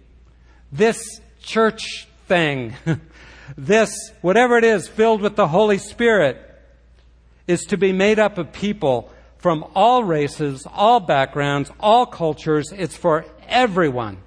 this 0.72 1.22
church 1.42 2.08
thing, 2.28 2.76
this, 3.58 4.12
whatever 4.22 4.60
it 4.60 4.64
is, 4.64 4.88
filled 4.88 5.22
with 5.22 5.36
the 5.36 5.48
Holy 5.48 5.80
Spirit, 5.80 6.50
is 7.52 7.66
to 7.66 7.78
be 7.78 7.92
made 7.92 8.18
up 8.18 8.38
of 8.38 8.54
people 8.54 9.12
from 9.38 9.66
all 9.76 10.04
races, 10.04 10.66
all 10.72 11.02
backgrounds, 11.02 11.70
all 11.80 12.06
cultures. 12.06 12.72
It's 12.72 12.96
for 12.96 13.26
everyone. 13.48 14.18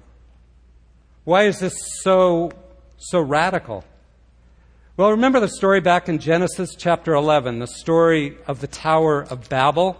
Why 1.23 1.45
is 1.45 1.59
this 1.59 1.75
so, 2.03 2.51
so 2.97 3.19
radical? 3.19 3.83
Well, 4.95 5.11
remember 5.11 5.39
the 5.39 5.49
story 5.49 5.81
back 5.81 6.07
in 6.07 6.19
Genesis 6.19 6.75
chapter 6.77 7.15
11, 7.15 7.59
the 7.59 7.67
story 7.67 8.37
of 8.45 8.61
the 8.61 8.67
Tower 8.67 9.23
of 9.23 9.49
Babel? 9.49 9.99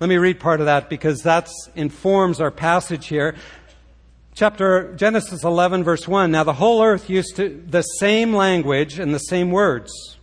Let 0.00 0.08
me 0.08 0.16
read 0.16 0.40
part 0.40 0.60
of 0.60 0.66
that 0.66 0.90
because 0.90 1.22
that 1.22 1.48
informs 1.76 2.40
our 2.40 2.50
passage 2.50 3.06
here. 3.06 3.36
Chapter 4.34 4.92
Genesis 4.96 5.44
11 5.44 5.84
verse 5.84 6.06
1. 6.08 6.30
Now 6.32 6.44
the 6.44 6.52
whole 6.52 6.82
earth 6.82 7.08
used 7.08 7.36
to, 7.36 7.62
the 7.66 7.82
same 7.82 8.34
language 8.34 8.98
and 8.98 9.14
the 9.14 9.18
same 9.18 9.50
words. 9.50 10.15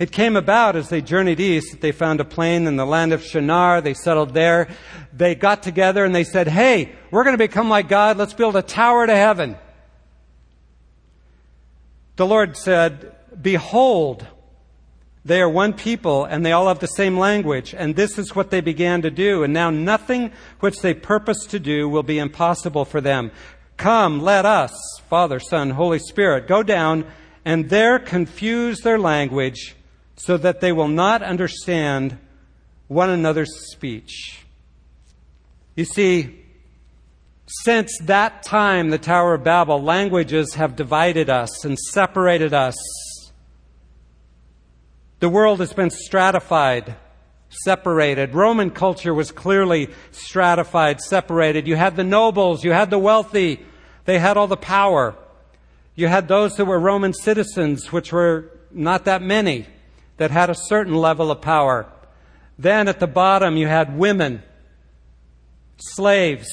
It 0.00 0.12
came 0.12 0.34
about 0.34 0.76
as 0.76 0.88
they 0.88 1.02
journeyed 1.02 1.40
east 1.40 1.72
that 1.72 1.82
they 1.82 1.92
found 1.92 2.20
a 2.20 2.24
plain 2.24 2.66
in 2.66 2.76
the 2.76 2.86
land 2.86 3.12
of 3.12 3.22
Shinar. 3.22 3.82
They 3.82 3.92
settled 3.92 4.32
there. 4.32 4.68
They 5.12 5.34
got 5.34 5.62
together 5.62 6.06
and 6.06 6.14
they 6.14 6.24
said, 6.24 6.48
Hey, 6.48 6.96
we're 7.10 7.22
going 7.22 7.34
to 7.34 7.38
become 7.38 7.68
like 7.68 7.90
God. 7.90 8.16
Let's 8.16 8.32
build 8.32 8.56
a 8.56 8.62
tower 8.62 9.06
to 9.06 9.14
heaven. 9.14 9.58
The 12.16 12.26
Lord 12.26 12.56
said, 12.56 13.14
Behold, 13.42 14.26
they 15.22 15.42
are 15.42 15.50
one 15.50 15.74
people 15.74 16.24
and 16.24 16.46
they 16.46 16.52
all 16.52 16.68
have 16.68 16.78
the 16.78 16.86
same 16.86 17.18
language, 17.18 17.74
and 17.76 17.94
this 17.94 18.18
is 18.18 18.34
what 18.34 18.50
they 18.50 18.62
began 18.62 19.02
to 19.02 19.10
do. 19.10 19.42
And 19.42 19.52
now 19.52 19.68
nothing 19.68 20.32
which 20.60 20.78
they 20.80 20.94
purpose 20.94 21.44
to 21.50 21.60
do 21.60 21.90
will 21.90 22.02
be 22.02 22.18
impossible 22.18 22.86
for 22.86 23.02
them. 23.02 23.32
Come, 23.76 24.22
let 24.22 24.46
us, 24.46 24.72
Father, 25.10 25.38
Son, 25.38 25.68
Holy 25.68 25.98
Spirit, 25.98 26.48
go 26.48 26.62
down 26.62 27.04
and 27.44 27.68
there 27.68 27.98
confuse 27.98 28.80
their 28.80 28.98
language 28.98 29.76
so 30.24 30.36
that 30.36 30.60
they 30.60 30.72
will 30.72 30.88
not 30.88 31.22
understand 31.22 32.18
one 32.88 33.10
another's 33.10 33.70
speech. 33.70 34.44
You 35.76 35.84
see, 35.84 36.44
since 37.46 37.98
that 38.02 38.42
time, 38.42 38.90
the 38.90 38.98
Tower 38.98 39.34
of 39.34 39.44
Babel, 39.44 39.82
languages 39.82 40.54
have 40.54 40.76
divided 40.76 41.30
us 41.30 41.64
and 41.64 41.78
separated 41.78 42.52
us 42.52 42.76
the 45.20 45.28
world 45.28 45.60
has 45.60 45.74
been 45.74 45.90
stratified, 45.90 46.96
separated. 47.50 48.34
Roman 48.34 48.70
culture 48.70 49.12
was 49.12 49.30
clearly 49.30 49.90
stratified, 50.12 51.00
separated. 51.02 51.68
You 51.68 51.76
had 51.76 51.94
the 51.94 52.04
nobles, 52.04 52.64
you 52.64 52.72
had 52.72 52.88
the 52.88 52.98
wealthy, 52.98 53.60
they 54.06 54.18
had 54.18 54.38
all 54.38 54.46
the 54.46 54.56
power. 54.56 55.14
You 55.94 56.08
had 56.08 56.26
those 56.26 56.56
who 56.56 56.64
were 56.64 56.80
Roman 56.80 57.12
citizens, 57.12 57.92
which 57.92 58.12
were 58.12 58.50
not 58.70 59.04
that 59.04 59.20
many, 59.20 59.66
that 60.20 60.30
had 60.30 60.50
a 60.50 60.54
certain 60.54 60.92
level 60.94 61.30
of 61.30 61.40
power. 61.40 61.86
Then 62.58 62.88
at 62.88 63.00
the 63.00 63.06
bottom, 63.06 63.56
you 63.56 63.66
had 63.66 63.96
women, 63.96 64.42
slaves, 65.78 66.50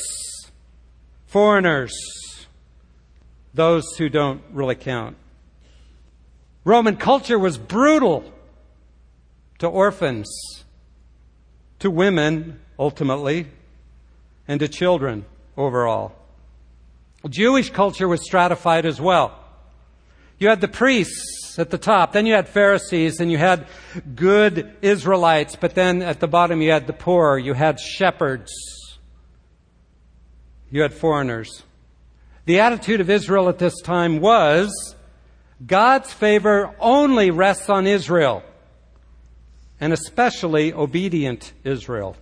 foreigners, 1.25 1.93
those 3.53 3.83
who 3.97 4.07
don't 4.07 4.41
really 4.53 4.75
count. 4.75 5.17
Roman 6.63 6.95
culture 6.95 7.37
was 7.37 7.57
brutal 7.57 8.23
to 9.59 9.67
orphans, 9.67 10.29
to 11.79 11.91
women, 11.91 12.61
ultimately, 12.79 13.47
and 14.47 14.61
to 14.61 14.69
children 14.69 15.25
overall. 15.57 16.15
Jewish 17.27 17.69
culture 17.69 18.07
was 18.07 18.23
stratified 18.23 18.85
as 18.85 19.01
well. 19.01 19.37
You 20.39 20.47
had 20.47 20.61
the 20.61 20.69
priests 20.69 21.36
at 21.59 21.69
the 21.69 21.77
top, 21.77 22.13
then 22.13 22.25
you 22.25 22.33
had 22.33 22.47
Pharisees, 22.47 23.19
and 23.19 23.31
you 23.31 23.37
had 23.37 23.67
good 24.15 24.75
Israelites, 24.81 25.55
but 25.55 25.75
then 25.75 26.01
at 26.01 26.19
the 26.19 26.27
bottom 26.27 26.61
you 26.61 26.71
had 26.71 26.87
the 26.87 26.93
poor, 26.93 27.37
you 27.37 27.53
had 27.53 27.79
shepherds, 27.79 28.51
you 30.69 30.81
had 30.81 30.93
foreigners. 30.93 31.63
The 32.45 32.59
attitude 32.59 33.01
of 33.01 33.09
Israel 33.09 33.49
at 33.49 33.59
this 33.59 33.81
time 33.81 34.19
was 34.19 34.95
God's 35.65 36.13
favor 36.13 36.75
only 36.79 37.31
rests 37.31 37.69
on 37.69 37.87
Israel, 37.87 38.43
and 39.79 39.91
especially 39.91 40.73
obedient 40.73 41.53
Israel. 41.63 42.15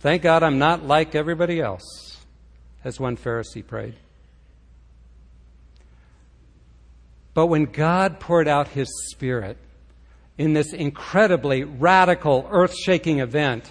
Thank 0.00 0.22
God 0.22 0.42
I'm 0.42 0.58
not 0.58 0.84
like 0.84 1.14
everybody 1.14 1.60
else, 1.60 2.16
as 2.84 3.00
one 3.00 3.16
Pharisee 3.16 3.66
prayed. 3.66 3.94
But 7.36 7.48
when 7.48 7.66
God 7.66 8.18
poured 8.18 8.48
out 8.48 8.68
His 8.68 8.88
Spirit 9.10 9.58
in 10.38 10.54
this 10.54 10.72
incredibly 10.72 11.64
radical, 11.64 12.48
earth 12.50 12.74
shaking 12.74 13.20
event, 13.20 13.70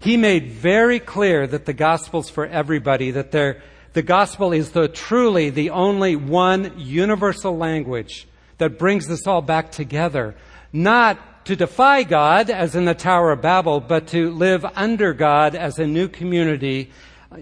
He 0.00 0.16
made 0.16 0.50
very 0.50 0.98
clear 0.98 1.46
that 1.46 1.64
the 1.64 1.74
gospel's 1.74 2.28
for 2.28 2.44
everybody, 2.44 3.12
that 3.12 3.30
the 3.30 4.02
gospel 4.02 4.52
is 4.52 4.72
the 4.72 4.88
truly 4.88 5.48
the 5.48 5.70
only 5.70 6.16
one 6.16 6.72
universal 6.76 7.56
language 7.56 8.26
that 8.58 8.80
brings 8.80 9.08
us 9.08 9.28
all 9.28 9.42
back 9.42 9.70
together. 9.70 10.34
Not 10.72 11.44
to 11.44 11.54
defy 11.54 12.02
God, 12.02 12.50
as 12.50 12.74
in 12.74 12.84
the 12.84 12.94
Tower 12.94 13.30
of 13.30 13.42
Babel, 13.42 13.78
but 13.78 14.08
to 14.08 14.32
live 14.32 14.64
under 14.74 15.12
God 15.12 15.54
as 15.54 15.78
a 15.78 15.86
new 15.86 16.08
community 16.08 16.90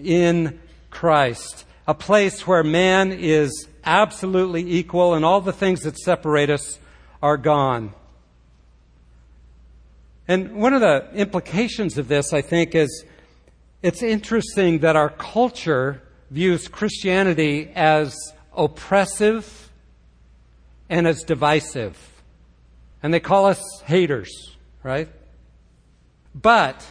in 0.03 0.59
Christ. 0.91 1.65
A 1.87 1.95
place 1.95 2.45
where 2.45 2.63
man 2.63 3.11
is 3.11 3.67
absolutely 3.83 4.73
equal, 4.73 5.13
and 5.13 5.23
all 5.25 5.41
the 5.41 5.53
things 5.53 5.81
that 5.81 5.97
separate 5.97 6.49
us 6.49 6.79
are 7.21 7.37
gone. 7.37 7.93
And 10.27 10.55
one 10.55 10.73
of 10.73 10.81
the 10.81 11.09
implications 11.13 11.97
of 11.97 12.07
this, 12.07 12.33
I 12.33 12.41
think, 12.41 12.75
is 12.75 13.05
it's 13.81 14.03
interesting 14.03 14.79
that 14.79 14.95
our 14.95 15.09
culture 15.09 16.01
views 16.29 16.67
Christianity 16.67 17.71
as 17.75 18.15
oppressive 18.55 19.69
and 20.89 21.07
as 21.07 21.23
divisive. 21.23 21.97
And 23.03 23.13
they 23.13 23.19
call 23.19 23.45
us 23.47 23.61
haters, 23.85 24.55
right? 24.83 25.09
But 26.35 26.85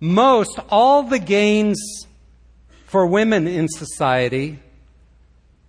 most 0.00 0.58
all 0.70 1.02
the 1.02 1.18
gains 1.18 2.06
for 2.86 3.06
women 3.06 3.46
in 3.46 3.68
society 3.68 4.58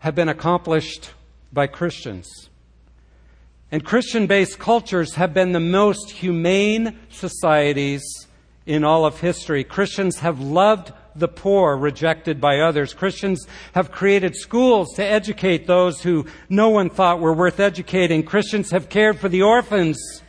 have 0.04 0.16
been 0.16 0.28
accomplished 0.28 1.12
by 1.54 1.66
Christians. 1.66 2.50
And 3.72 3.86
Christian 3.86 4.28
based 4.28 4.60
cultures 4.60 5.16
have 5.16 5.34
been 5.34 5.54
the 5.54 5.62
most 5.62 6.12
humane 6.12 7.00
societies 7.10 8.04
in 8.66 8.84
all 8.84 9.06
of 9.06 9.22
history. 9.22 9.64
Christians 9.64 10.20
have 10.20 10.42
loved 10.42 10.92
the 11.16 11.30
poor 11.30 11.78
rejected 11.78 12.42
by 12.42 12.60
others. 12.60 12.94
Christians 12.94 13.48
have 13.76 13.94
created 13.94 14.36
schools 14.36 14.94
to 14.96 15.06
educate 15.06 15.68
those 15.68 16.02
who 16.02 16.26
no 16.50 16.68
one 16.68 16.90
thought 16.90 17.22
were 17.22 17.34
worth 17.34 17.62
educating. 17.62 18.24
Christians 18.24 18.72
have 18.72 18.90
cared 18.90 19.22
for 19.22 19.30
the 19.30 19.44
orphans 19.44 20.22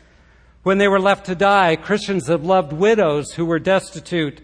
when 0.62 0.78
they 0.78 0.86
were 0.86 1.00
left 1.00 1.26
to 1.26 1.34
die. 1.34 1.74
Christians 1.74 2.28
have 2.28 2.44
loved 2.44 2.72
widows 2.72 3.32
who 3.32 3.44
were 3.44 3.58
destitute. 3.58 4.40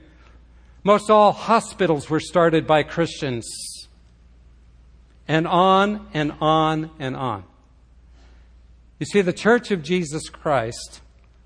Most 0.82 1.08
all 1.08 1.30
hospitals 1.30 2.10
were 2.10 2.18
started 2.18 2.66
by 2.66 2.82
Christians 2.82 3.46
and 5.30 5.46
on 5.46 6.08
and 6.12 6.32
on 6.40 6.90
and 6.98 7.14
on. 7.14 7.44
You 8.98 9.06
see, 9.06 9.20
the 9.20 9.32
Church 9.32 9.70
of 9.70 9.80
Jesus 9.80 10.28
Christ, 10.28 11.02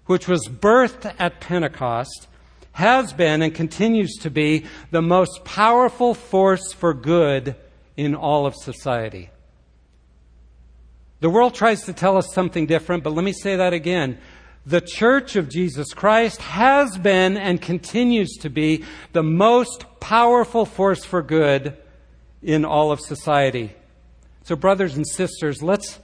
which 0.07 0.27
was 0.27 0.49
birthed 0.49 1.14
at 1.18 1.38
Pentecost, 1.38 2.27
has 2.73 3.12
been 3.12 3.42
and 3.42 3.55
continues 3.55 4.16
to 4.23 4.31
be 4.31 4.64
the 4.90 5.03
most 5.03 5.44
powerful 5.44 6.14
force 6.14 6.73
for 6.73 6.94
good 6.94 7.57
in 7.94 8.14
all 8.14 8.47
of 8.47 8.55
society. 8.55 9.29
The 11.20 11.29
world 11.29 11.55
tries 11.55 11.83
to 11.83 11.92
tell 11.92 12.16
us 12.16 12.33
something 12.33 12.64
different, 12.64 13.05
but 13.05 13.12
let 13.12 13.23
me 13.23 13.35
say 13.35 13.57
that 13.57 13.75
again. 13.75 14.16
The 14.64 14.81
Church 14.81 15.37
of 15.37 15.51
Jesus 15.51 15.92
Christ 15.92 16.40
has 16.40 16.97
been 16.97 17.37
and 17.37 17.61
continues 17.61 18.38
to 18.38 18.49
be 18.49 18.83
the 19.12 19.23
most 19.23 19.85
powerful 20.01 20.64
force 20.64 21.05
for 21.05 21.20
good 21.20 21.77
in 22.44 22.64
all 22.64 22.92
of 22.92 23.00
society. 23.00 23.74
So, 24.44 24.54
brothers 24.54 24.96
and 24.96 25.07
sisters, 25.07 25.62
let's 25.62 25.98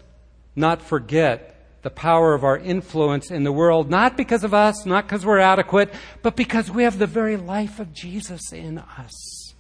not 0.57 0.83
forget 0.83 1.57
the 1.83 1.91
power 1.91 2.35
of 2.35 2.45
our 2.45 2.59
influence 2.59 3.31
in 3.31 3.45
the 3.45 3.53
world, 3.53 3.91
not 3.91 4.17
because 4.17 4.45
of 4.45 4.53
us, 4.53 4.85
not 4.85 5.05
because 5.05 5.25
we're 5.25 5.39
adequate, 5.39 5.93
but 6.23 6.37
because 6.37 6.71
we 6.71 6.83
have 6.83 6.99
the 6.99 7.07
very 7.07 7.37
life 7.37 7.79
of 7.79 7.93
Jesus 7.93 8.53
in 8.53 8.79
us 8.79 9.55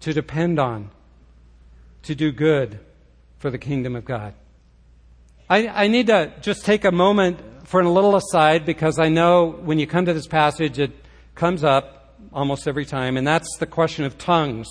to 0.00 0.12
depend 0.12 0.58
on, 0.58 0.90
to 2.02 2.14
do 2.14 2.32
good 2.32 2.80
for 3.38 3.50
the 3.50 3.58
kingdom 3.58 3.94
of 3.94 4.04
God. 4.04 4.34
I, 5.48 5.68
I 5.68 5.88
need 5.88 6.06
to 6.08 6.32
just 6.40 6.64
take 6.64 6.84
a 6.84 6.92
moment 6.92 7.40
for 7.64 7.80
a 7.80 7.88
little 7.88 8.16
aside 8.16 8.64
because 8.64 8.98
I 8.98 9.08
know 9.08 9.50
when 9.50 9.78
you 9.78 9.86
come 9.86 10.06
to 10.06 10.14
this 10.14 10.26
passage, 10.26 10.78
it 10.78 10.92
comes 11.34 11.62
up 11.64 12.16
almost 12.32 12.66
every 12.66 12.84
time, 12.84 13.16
and 13.16 13.26
that's 13.26 13.48
the 13.58 13.66
question 13.66 14.04
of 14.04 14.18
tongues. 14.18 14.68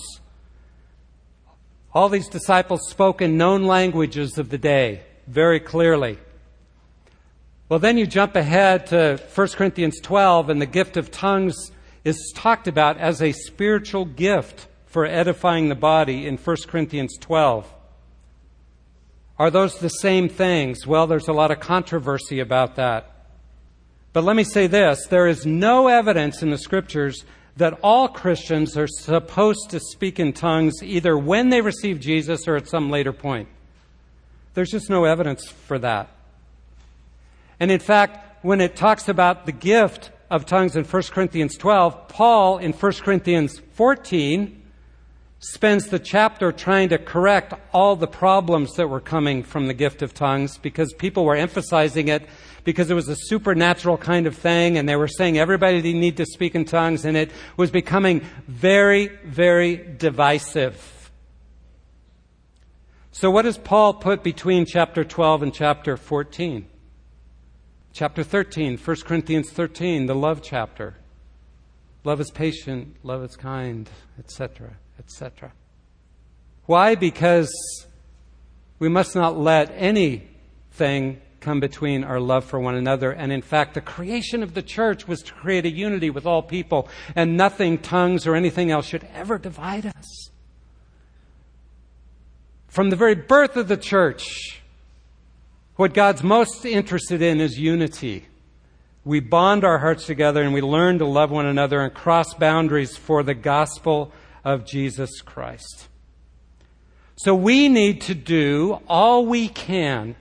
All 1.92 2.08
these 2.08 2.28
disciples 2.28 2.88
spoke 2.88 3.20
in 3.20 3.36
known 3.36 3.64
languages 3.64 4.38
of 4.38 4.48
the 4.48 4.58
day 4.58 5.02
very 5.26 5.58
clearly. 5.58 6.18
Well, 7.68 7.80
then 7.80 7.98
you 7.98 8.06
jump 8.06 8.36
ahead 8.36 8.86
to 8.88 9.20
1 9.34 9.48
Corinthians 9.48 10.00
12, 10.00 10.50
and 10.50 10.60
the 10.60 10.66
gift 10.66 10.96
of 10.96 11.10
tongues 11.10 11.72
is 12.04 12.32
talked 12.34 12.68
about 12.68 12.98
as 12.98 13.20
a 13.20 13.32
spiritual 13.32 14.04
gift 14.04 14.66
for 14.86 15.04
edifying 15.04 15.68
the 15.68 15.74
body 15.74 16.26
in 16.26 16.36
1 16.36 16.56
Corinthians 16.68 17.16
12. 17.18 17.72
Are 19.38 19.50
those 19.50 19.78
the 19.78 19.88
same 19.88 20.28
things? 20.28 20.86
Well, 20.86 21.06
there's 21.06 21.28
a 21.28 21.32
lot 21.32 21.50
of 21.50 21.60
controversy 21.60 22.40
about 22.40 22.76
that. 22.76 23.10
But 24.12 24.24
let 24.24 24.36
me 24.36 24.44
say 24.44 24.66
this 24.66 25.06
there 25.06 25.26
is 25.26 25.46
no 25.46 25.88
evidence 25.88 26.42
in 26.42 26.50
the 26.50 26.58
scriptures 26.58 27.24
that 27.60 27.78
all 27.82 28.08
Christians 28.08 28.76
are 28.76 28.88
supposed 28.88 29.70
to 29.70 29.80
speak 29.80 30.18
in 30.18 30.32
tongues 30.32 30.82
either 30.82 31.16
when 31.16 31.50
they 31.50 31.60
receive 31.60 32.00
Jesus 32.00 32.48
or 32.48 32.56
at 32.56 32.66
some 32.66 32.90
later 32.90 33.12
point. 33.12 33.48
There's 34.54 34.70
just 34.70 34.88
no 34.88 35.04
evidence 35.04 35.46
for 35.46 35.78
that. 35.78 36.08
And 37.60 37.70
in 37.70 37.78
fact, 37.78 38.42
when 38.42 38.62
it 38.62 38.76
talks 38.76 39.08
about 39.08 39.44
the 39.44 39.52
gift 39.52 40.10
of 40.30 40.46
tongues 40.46 40.74
in 40.74 40.84
1 40.84 41.02
Corinthians 41.10 41.56
12, 41.58 42.08
Paul 42.08 42.58
in 42.58 42.72
1 42.72 42.92
Corinthians 43.02 43.60
14 43.74 44.59
spends 45.40 45.86
the 45.86 45.98
chapter 45.98 46.52
trying 46.52 46.90
to 46.90 46.98
correct 46.98 47.54
all 47.72 47.96
the 47.96 48.06
problems 48.06 48.74
that 48.74 48.86
were 48.86 49.00
coming 49.00 49.42
from 49.42 49.66
the 49.66 49.74
gift 49.74 50.02
of 50.02 50.12
tongues 50.12 50.58
because 50.58 50.92
people 50.92 51.24
were 51.24 51.34
emphasizing 51.34 52.08
it 52.08 52.28
because 52.62 52.90
it 52.90 52.94
was 52.94 53.08
a 53.08 53.16
supernatural 53.16 53.96
kind 53.96 54.26
of 54.26 54.36
thing 54.36 54.76
and 54.76 54.86
they 54.86 54.96
were 54.96 55.08
saying 55.08 55.38
everybody 55.38 55.94
need 55.94 56.18
to 56.18 56.26
speak 56.26 56.54
in 56.54 56.66
tongues 56.66 57.06
and 57.06 57.16
it 57.16 57.30
was 57.56 57.70
becoming 57.70 58.20
very, 58.46 59.08
very 59.24 59.76
divisive. 59.76 61.10
So 63.10 63.30
what 63.30 63.42
does 63.42 63.56
Paul 63.56 63.94
put 63.94 64.22
between 64.22 64.66
chapter 64.66 65.04
12 65.04 65.42
and 65.42 65.54
chapter 65.54 65.96
14? 65.96 66.66
Chapter 67.94 68.22
13, 68.22 68.76
1 68.76 68.96
Corinthians 69.04 69.50
13, 69.50 70.04
the 70.04 70.14
love 70.14 70.42
chapter. 70.42 70.96
Love 72.04 72.20
is 72.20 72.30
patient, 72.30 72.94
love 73.02 73.24
is 73.24 73.36
kind, 73.36 73.88
etc., 74.18 74.76
etc. 75.00 75.52
Why? 76.66 76.94
Because 76.94 77.50
we 78.78 78.88
must 78.88 79.16
not 79.16 79.36
let 79.36 79.72
anything 79.74 81.20
come 81.40 81.58
between 81.58 82.04
our 82.04 82.20
love 82.20 82.44
for 82.44 82.60
one 82.60 82.74
another. 82.74 83.10
And 83.10 83.32
in 83.32 83.40
fact, 83.40 83.74
the 83.74 83.80
creation 83.80 84.42
of 84.42 84.52
the 84.52 84.62
church 84.62 85.08
was 85.08 85.22
to 85.22 85.32
create 85.32 85.64
a 85.64 85.70
unity 85.70 86.10
with 86.10 86.26
all 86.26 86.42
people, 86.42 86.88
and 87.16 87.36
nothing, 87.36 87.78
tongues, 87.78 88.26
or 88.26 88.36
anything 88.36 88.70
else 88.70 88.86
should 88.86 89.08
ever 89.14 89.38
divide 89.38 89.86
us. 89.86 90.30
From 92.68 92.90
the 92.90 92.96
very 92.96 93.14
birth 93.14 93.56
of 93.56 93.68
the 93.68 93.76
church, 93.76 94.60
what 95.76 95.94
God's 95.94 96.22
most 96.22 96.64
interested 96.66 97.22
in 97.22 97.40
is 97.40 97.58
unity. 97.58 98.26
We 99.04 99.20
bond 99.20 99.64
our 99.64 99.78
hearts 99.78 100.04
together 100.04 100.42
and 100.42 100.52
we 100.52 100.60
learn 100.60 100.98
to 100.98 101.06
love 101.06 101.30
one 101.30 101.46
another 101.46 101.80
and 101.80 101.92
cross 101.92 102.34
boundaries 102.34 102.98
for 102.98 103.22
the 103.22 103.34
gospel 103.34 104.12
of 104.44 104.66
Jesus 104.66 105.20
Christ. 105.20 105.88
So 107.16 107.34
we 107.34 107.68
need 107.68 108.00
to 108.02 108.14
do 108.14 108.80
all 108.88 109.26
we 109.26 109.48
can, 109.48 110.16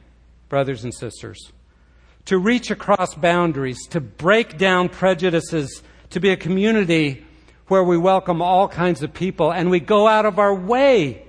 brothers 0.50 0.84
and 0.84 0.94
sisters, 0.94 1.52
to 2.26 2.38
reach 2.38 2.70
across 2.72 3.16
boundaries, 3.16 3.88
to 3.88 4.02
break 4.02 4.58
down 4.58 4.90
prejudices, 4.90 5.82
to 6.10 6.20
be 6.20 6.30
a 6.30 6.38
community 6.38 7.26
where 7.68 7.84
we 7.84 7.98
welcome 7.98 8.42
all 8.42 8.68
kinds 8.68 9.02
of 9.04 9.14
people 9.14 9.52
and 9.52 9.70
we 9.70 9.80
go 9.80 10.08
out 10.08 10.26
of 10.26 10.40
our 10.40 10.54
way 10.54 11.24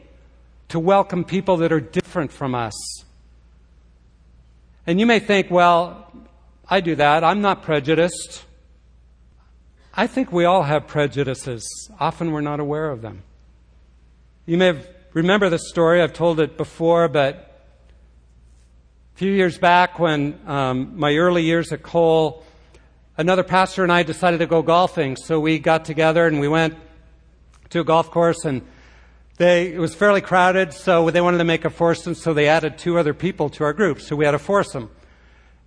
to 0.68 0.79
welcome 0.79 1.24
people 1.24 1.59
that 1.59 1.72
are 1.72 1.81
different 1.81 2.33
from 2.33 2.55
us. 2.55 2.74
And 4.87 4.98
you 4.98 5.07
may 5.07 5.20
think, 5.20 5.50
well, 5.50 6.11
I 6.68 6.81
do 6.81 6.96
that. 6.96 7.22
I'm 7.22 7.40
not 7.40 7.62
prejudiced. 7.62 8.44
I 10.00 10.06
think 10.06 10.32
we 10.32 10.46
all 10.46 10.62
have 10.62 10.86
prejudices. 10.86 11.90
Often 12.00 12.32
we're 12.32 12.40
not 12.40 12.58
aware 12.58 12.88
of 12.88 13.02
them. 13.02 13.22
You 14.46 14.56
may 14.56 14.82
remember 15.12 15.50
the 15.50 15.58
story. 15.58 16.00
I've 16.00 16.14
told 16.14 16.40
it 16.40 16.56
before, 16.56 17.06
but 17.06 17.68
a 19.14 19.18
few 19.18 19.30
years 19.30 19.58
back 19.58 19.98
when 19.98 20.40
um, 20.46 20.98
my 20.98 21.14
early 21.16 21.42
years 21.42 21.70
at 21.70 21.82
Cole, 21.82 22.42
another 23.18 23.42
pastor 23.42 23.82
and 23.82 23.92
I 23.92 24.02
decided 24.02 24.38
to 24.38 24.46
go 24.46 24.62
golfing. 24.62 25.16
So 25.16 25.38
we 25.38 25.58
got 25.58 25.84
together 25.84 26.26
and 26.26 26.40
we 26.40 26.48
went 26.48 26.78
to 27.68 27.80
a 27.80 27.84
golf 27.84 28.10
course 28.10 28.46
and 28.46 28.62
they, 29.36 29.70
it 29.70 29.78
was 29.78 29.94
fairly 29.94 30.22
crowded, 30.22 30.72
so 30.72 31.10
they 31.10 31.20
wanted 31.20 31.38
to 31.38 31.44
make 31.44 31.66
a 31.66 31.70
foursome, 31.70 32.14
so 32.14 32.32
they 32.32 32.48
added 32.48 32.78
two 32.78 32.98
other 32.98 33.12
people 33.12 33.50
to 33.50 33.64
our 33.64 33.74
group. 33.74 34.00
So 34.00 34.16
we 34.16 34.24
had 34.24 34.32
a 34.32 34.38
foursome. 34.38 34.88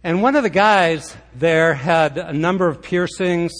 And 0.03 0.23
one 0.23 0.35
of 0.35 0.41
the 0.41 0.49
guys 0.49 1.15
there 1.35 1.75
had 1.75 2.17
a 2.17 2.33
number 2.33 2.67
of 2.67 2.81
piercings, 2.81 3.53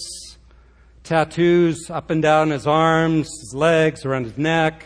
tattoos 1.04 1.90
up 1.90 2.08
and 2.08 2.22
down 2.22 2.50
his 2.50 2.66
arms, 2.66 3.28
his 3.40 3.54
legs, 3.54 4.04
around 4.04 4.24
his 4.24 4.38
neck, 4.38 4.84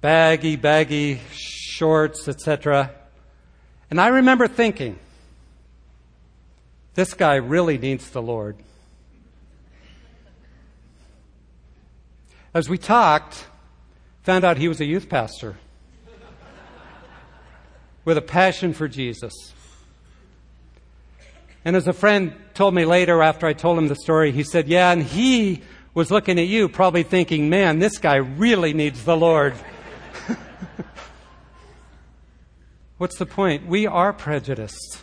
baggy, 0.00 0.54
baggy 0.54 1.20
shorts, 1.32 2.28
etc. 2.28 2.92
And 3.90 4.00
I 4.00 4.08
remember 4.08 4.46
thinking, 4.46 4.98
this 6.94 7.12
guy 7.14 7.34
really 7.34 7.76
needs 7.76 8.08
the 8.10 8.22
Lord. 8.22 8.56
As 12.54 12.70
we 12.70 12.78
talked, 12.78 13.46
found 14.22 14.44
out 14.44 14.56
he 14.56 14.68
was 14.68 14.80
a 14.80 14.86
youth 14.86 15.08
pastor 15.08 15.58
with 18.04 18.16
a 18.16 18.22
passion 18.22 18.72
for 18.72 18.88
Jesus. 18.88 19.52
And 21.64 21.74
as 21.74 21.88
a 21.88 21.92
friend 21.92 22.34
told 22.56 22.74
me 22.74 22.84
later 22.86 23.22
after 23.22 23.46
I 23.46 23.52
told 23.52 23.78
him 23.78 23.86
the 23.86 23.94
story, 23.94 24.32
he 24.32 24.42
said, 24.42 24.66
Yeah, 24.66 24.90
and 24.90 25.02
he 25.02 25.62
was 25.94 26.10
looking 26.10 26.38
at 26.38 26.46
you, 26.46 26.68
probably 26.68 27.02
thinking, 27.02 27.48
Man, 27.50 27.78
this 27.78 27.98
guy 27.98 28.16
really 28.16 28.72
needs 28.72 29.04
the 29.04 29.16
Lord. 29.16 29.54
What's 32.98 33.18
the 33.18 33.26
point? 33.26 33.66
We 33.66 33.86
are 33.86 34.12
prejudiced. 34.12 35.02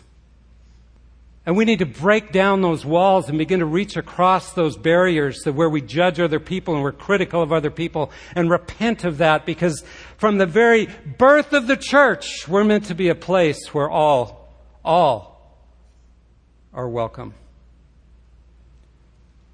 And 1.46 1.56
we 1.56 1.64
need 1.64 1.80
to 1.80 1.86
break 1.86 2.32
down 2.32 2.62
those 2.62 2.84
walls 2.86 3.28
and 3.28 3.36
begin 3.36 3.60
to 3.60 3.66
reach 3.66 3.96
across 3.96 4.54
those 4.54 4.76
barriers 4.78 5.42
to 5.42 5.52
where 5.52 5.68
we 5.68 5.82
judge 5.82 6.18
other 6.18 6.40
people 6.40 6.74
and 6.74 6.82
we're 6.82 6.90
critical 6.90 7.42
of 7.42 7.52
other 7.52 7.70
people 7.70 8.10
and 8.34 8.50
repent 8.50 9.04
of 9.04 9.18
that 9.18 9.44
because 9.44 9.84
from 10.16 10.38
the 10.38 10.46
very 10.46 10.88
birth 11.18 11.52
of 11.52 11.66
the 11.66 11.76
church, 11.76 12.48
we're 12.48 12.64
meant 12.64 12.86
to 12.86 12.94
be 12.94 13.10
a 13.10 13.14
place 13.14 13.74
where 13.74 13.90
all, 13.90 14.48
all 14.82 15.34
are 16.72 16.88
welcome. 16.88 17.34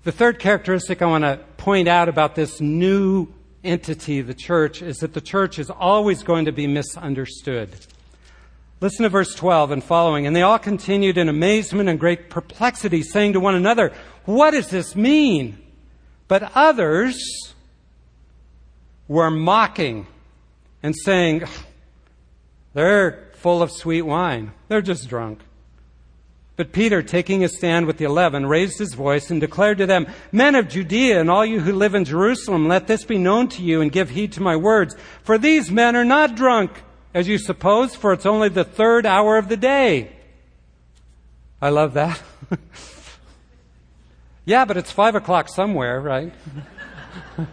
The 0.03 0.13
third 0.13 0.39
characteristic 0.39 1.03
I 1.03 1.07
want 1.07 1.25
to 1.25 1.41
point 1.59 1.87
out 1.87 2.09
about 2.09 2.35
this 2.35 2.59
new 2.59 3.29
entity, 3.63 4.23
the 4.23 4.33
church, 4.33 4.81
is 4.81 4.99
that 4.99 5.13
the 5.13 5.21
church 5.21 5.59
is 5.59 5.69
always 5.69 6.23
going 6.23 6.47
to 6.47 6.53
be 6.53 6.67
misunderstood. 6.67 7.69
Listen 8.81 9.03
to 9.03 9.11
verse 9.11 9.35
12 9.35 9.73
and 9.73 9.85
following. 9.85 10.27
And 10.27 10.35
they 10.35 10.41
all 10.41 10.59
continued 10.59 11.19
in 11.19 11.29
amazement 11.29 11.91
and 11.91 12.01
great 12.01 12.31
perplexity, 12.31 13.03
saying 13.03 13.35
to 13.35 13.41
one 13.41 13.55
another, 13.55 13.93
What 14.25 14.53
does 14.53 14.69
this 14.69 14.97
mean? 14.97 15.59
But 16.29 16.51
others 16.55 17.55
were 19.07 19.31
mocking 19.31 20.07
and 20.83 20.95
saying, 20.97 21.45
They're 22.73 23.33
full 23.35 23.61
of 23.61 23.71
sweet 23.71 24.03
wine. 24.03 24.53
They're 24.69 24.81
just 24.81 25.11
drunk. 25.11 25.41
But 26.61 26.73
Peter, 26.73 27.03
taking 27.03 27.41
his 27.41 27.57
stand 27.57 27.87
with 27.87 27.97
the 27.97 28.05
eleven, 28.05 28.45
raised 28.45 28.79
his 28.79 28.93
voice 28.93 29.31
and 29.31 29.41
declared 29.41 29.79
to 29.79 29.87
them, 29.87 30.07
Men 30.31 30.55
of 30.55 30.69
Judea 30.69 31.19
and 31.19 31.31
all 31.31 31.43
you 31.43 31.59
who 31.59 31.73
live 31.73 31.95
in 31.95 32.05
Jerusalem, 32.05 32.69
let 32.69 32.87
this 32.87 33.03
be 33.03 33.17
known 33.17 33.49
to 33.49 33.63
you 33.63 33.81
and 33.81 33.91
give 33.91 34.11
heed 34.11 34.33
to 34.33 34.43
my 34.43 34.57
words. 34.57 34.95
For 35.23 35.39
these 35.39 35.71
men 35.71 35.97
are 35.97 36.05
not 36.05 36.35
drunk 36.35 36.83
as 37.15 37.27
you 37.27 37.39
suppose, 37.39 37.95
for 37.95 38.13
it's 38.13 38.27
only 38.27 38.51
the 38.51 38.65
third 38.65 39.07
hour 39.07 39.39
of 39.39 39.49
the 39.49 39.57
day. 39.57 40.13
I 41.63 41.71
love 41.71 41.95
that. 41.95 42.21
yeah, 44.45 44.67
but 44.67 44.77
it's 44.77 44.93
five 44.93 45.15
o'clock 45.15 45.49
somewhere, 45.49 45.99
right? 45.99 46.35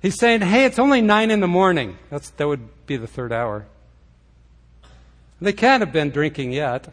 He's 0.00 0.18
saying, 0.18 0.40
hey, 0.40 0.64
it's 0.64 0.78
only 0.78 1.02
nine 1.02 1.30
in 1.30 1.40
the 1.40 1.46
morning. 1.46 1.98
That's, 2.08 2.30
that 2.30 2.48
would 2.48 2.86
be 2.86 2.96
the 2.96 3.06
third 3.06 3.34
hour. 3.34 3.66
They 5.40 5.52
can't 5.52 5.80
have 5.80 5.92
been 5.92 6.10
drinking 6.10 6.52
yet. 6.52 6.92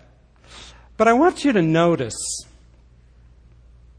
But 0.95 1.07
I 1.07 1.13
want 1.13 1.45
you 1.45 1.53
to 1.53 1.61
notice 1.61 2.15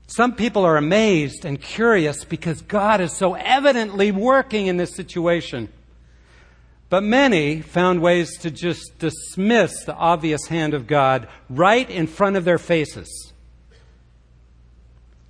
some 0.09 0.35
people 0.35 0.65
are 0.65 0.77
amazed 0.77 1.45
and 1.45 1.61
curious 1.61 2.25
because 2.25 2.63
God 2.63 3.01
is 3.01 3.13
so 3.13 3.35
evidently 3.35 4.11
working 4.11 4.67
in 4.67 4.79
this 4.79 4.97
situation. 4.97 5.69
But 6.89 7.03
many 7.03 7.61
found 7.61 8.01
ways 8.01 8.39
to 8.39 8.51
just 8.51 8.99
dismiss 8.99 9.85
the 9.85 9.95
obvious 9.95 10.47
hand 10.47 10.73
of 10.73 10.87
God 10.87 11.29
right 11.51 11.89
in 11.89 12.07
front 12.07 12.37
of 12.37 12.45
their 12.45 12.59
faces 12.59 13.33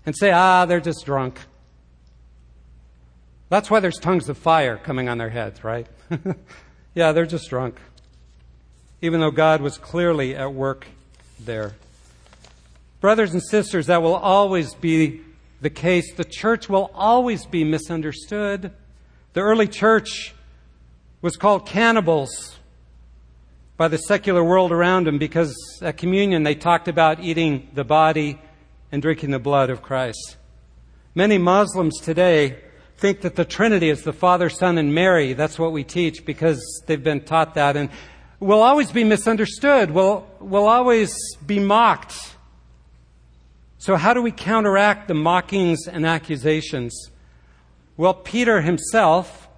and 0.06 0.16
say, 0.16 0.30
ah, 0.30 0.64
they're 0.64 0.80
just 0.80 1.04
drunk. 1.04 1.40
That's 3.48 3.70
why 3.70 3.80
there's 3.80 3.98
tongues 3.98 4.28
of 4.28 4.38
fire 4.38 4.76
coming 4.76 5.08
on 5.08 5.18
their 5.18 5.30
heads, 5.30 5.64
right? 5.64 5.88
yeah, 6.94 7.12
they're 7.12 7.26
just 7.26 7.50
drunk. 7.50 7.80
Even 9.00 9.20
though 9.20 9.30
God 9.30 9.60
was 9.60 9.78
clearly 9.78 10.34
at 10.34 10.52
work 10.52 10.86
there. 11.38 11.74
Brothers 13.00 13.32
and 13.32 13.42
sisters, 13.42 13.86
that 13.86 14.02
will 14.02 14.16
always 14.16 14.74
be 14.74 15.20
the 15.60 15.70
case. 15.70 16.14
The 16.14 16.24
church 16.24 16.68
will 16.68 16.90
always 16.94 17.46
be 17.46 17.64
misunderstood. 17.64 18.72
The 19.34 19.40
early 19.40 19.68
church 19.68 20.34
was 21.22 21.36
called 21.36 21.66
cannibals 21.66 22.56
by 23.76 23.88
the 23.88 23.98
secular 23.98 24.42
world 24.42 24.72
around 24.72 25.06
them 25.06 25.18
because 25.18 25.54
at 25.82 25.96
communion 25.96 26.42
they 26.42 26.56
talked 26.56 26.88
about 26.88 27.20
eating 27.20 27.68
the 27.74 27.84
body 27.84 28.38
and 28.90 29.00
drinking 29.00 29.30
the 29.30 29.38
blood 29.38 29.70
of 29.70 29.82
Christ. 29.82 30.36
Many 31.14 31.38
Muslims 31.38 32.00
today 32.00 32.58
think 32.96 33.20
that 33.20 33.36
the 33.36 33.44
Trinity 33.44 33.90
is 33.90 34.02
the 34.02 34.12
Father, 34.12 34.50
Son, 34.50 34.78
and 34.78 34.92
Mary. 34.92 35.32
That's 35.32 35.58
what 35.58 35.72
we 35.72 35.84
teach 35.84 36.24
because 36.24 36.60
they've 36.86 37.02
been 37.02 37.20
taught 37.20 37.54
that 37.54 37.76
and 37.76 37.90
will 38.40 38.62
always 38.62 38.92
be 38.92 39.04
misunderstood, 39.04 39.90
will, 39.90 40.26
will 40.40 40.68
always 40.68 41.14
be 41.46 41.58
mocked. 41.58 42.36
So 43.78 43.96
how 43.96 44.14
do 44.14 44.22
we 44.22 44.32
counteract 44.32 45.08
the 45.08 45.14
mockings 45.14 45.86
and 45.86 46.06
accusations? 46.06 47.10
Well, 47.96 48.14
Peter 48.14 48.60
himself 48.60 49.48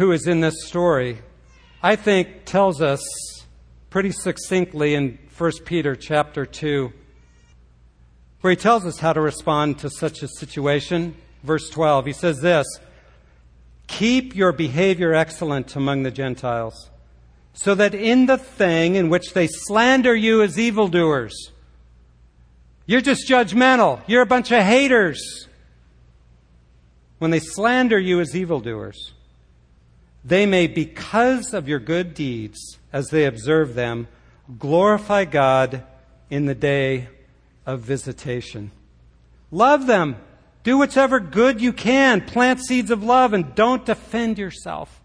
who 0.00 0.12
is 0.12 0.26
in 0.26 0.40
this 0.40 0.66
story, 0.66 1.18
I 1.82 1.94
think 1.94 2.46
tells 2.46 2.80
us 2.80 3.02
pretty 3.90 4.12
succinctly 4.12 4.94
in 4.94 5.18
1 5.36 5.52
Peter 5.66 5.94
chapter 5.94 6.46
2, 6.46 6.92
where 8.40 8.50
he 8.50 8.56
tells 8.56 8.86
us 8.86 8.98
how 8.98 9.12
to 9.12 9.20
respond 9.20 9.78
to 9.80 9.90
such 9.90 10.22
a 10.22 10.28
situation. 10.28 11.14
Verse 11.42 11.68
12, 11.70 12.06
he 12.06 12.12
says 12.12 12.40
this 12.40 12.66
Keep 13.88 14.34
your 14.34 14.52
behavior 14.52 15.12
excellent 15.12 15.74
among 15.76 16.02
the 16.02 16.10
Gentiles, 16.10 16.89
so 17.52 17.74
that 17.74 17.94
in 17.94 18.26
the 18.26 18.38
thing 18.38 18.94
in 18.94 19.08
which 19.08 19.32
they 19.32 19.46
slander 19.46 20.14
you 20.14 20.42
as 20.42 20.58
evildoers, 20.58 21.50
you're 22.86 23.00
just 23.00 23.28
judgmental. 23.28 24.00
You're 24.06 24.22
a 24.22 24.26
bunch 24.26 24.50
of 24.50 24.64
haters. 24.64 25.46
When 27.18 27.30
they 27.30 27.40
slander 27.40 27.98
you 27.98 28.20
as 28.20 28.34
evildoers, 28.34 29.12
they 30.24 30.46
may, 30.46 30.66
because 30.66 31.54
of 31.54 31.68
your 31.68 31.78
good 31.78 32.14
deeds, 32.14 32.78
as 32.92 33.08
they 33.08 33.24
observe 33.26 33.74
them, 33.74 34.08
glorify 34.58 35.24
God 35.24 35.84
in 36.28 36.46
the 36.46 36.54
day 36.54 37.08
of 37.66 37.80
visitation. 37.80 38.70
Love 39.50 39.86
them. 39.86 40.16
Do 40.62 40.78
whatever 40.78 41.20
good 41.20 41.60
you 41.60 41.72
can. 41.72 42.20
Plant 42.20 42.60
seeds 42.60 42.90
of 42.90 43.02
love 43.02 43.32
and 43.32 43.54
don't 43.54 43.86
defend 43.86 44.38
yourself. 44.38 44.99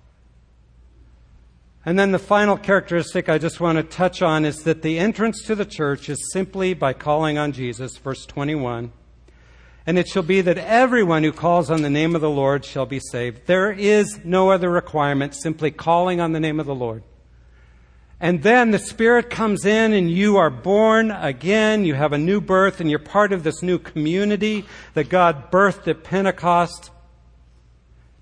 And 1.85 1.99
then 1.99 2.11
the 2.11 2.19
final 2.19 2.57
characteristic 2.57 3.29
I 3.29 3.37
just 3.37 3.59
want 3.59 3.77
to 3.77 3.83
touch 3.83 4.23
on 4.23 4.43
is 4.43 4.63
that 4.63 4.81
the 4.81 4.97
entrance 4.97 5.43
to 5.43 5.53
the 5.53 5.65
church 5.65 6.09
is 6.09 6.31
simply 6.33 6.73
by 6.73 6.93
calling 6.93 7.37
on 7.37 7.51
Jesus, 7.51 7.95
verse 7.97 8.25
21. 8.25 8.91
And 9.85 9.99
it 9.99 10.07
shall 10.07 10.23
be 10.23 10.41
that 10.41 10.57
everyone 10.57 11.23
who 11.23 11.31
calls 11.31 11.69
on 11.69 11.83
the 11.83 11.89
name 11.91 12.15
of 12.15 12.21
the 12.21 12.29
Lord 12.29 12.65
shall 12.65 12.87
be 12.87 12.99
saved. 12.99 13.45
There 13.45 13.71
is 13.71 14.19
no 14.23 14.49
other 14.49 14.71
requirement, 14.71 15.35
simply 15.35 15.69
calling 15.69 16.19
on 16.19 16.31
the 16.31 16.39
name 16.39 16.59
of 16.59 16.65
the 16.65 16.73
Lord. 16.73 17.03
And 18.19 18.41
then 18.41 18.71
the 18.71 18.79
Spirit 18.79 19.29
comes 19.29 19.63
in 19.63 19.93
and 19.93 20.09
you 20.09 20.37
are 20.37 20.49
born 20.49 21.11
again. 21.11 21.85
You 21.85 21.93
have 21.93 22.13
a 22.13 22.17
new 22.17 22.41
birth 22.41 22.81
and 22.81 22.89
you're 22.89 22.97
part 22.97 23.31
of 23.31 23.43
this 23.43 23.61
new 23.61 23.77
community 23.77 24.65
that 24.95 25.09
God 25.09 25.51
birthed 25.51 25.87
at 25.87 26.03
Pentecost. 26.03 26.89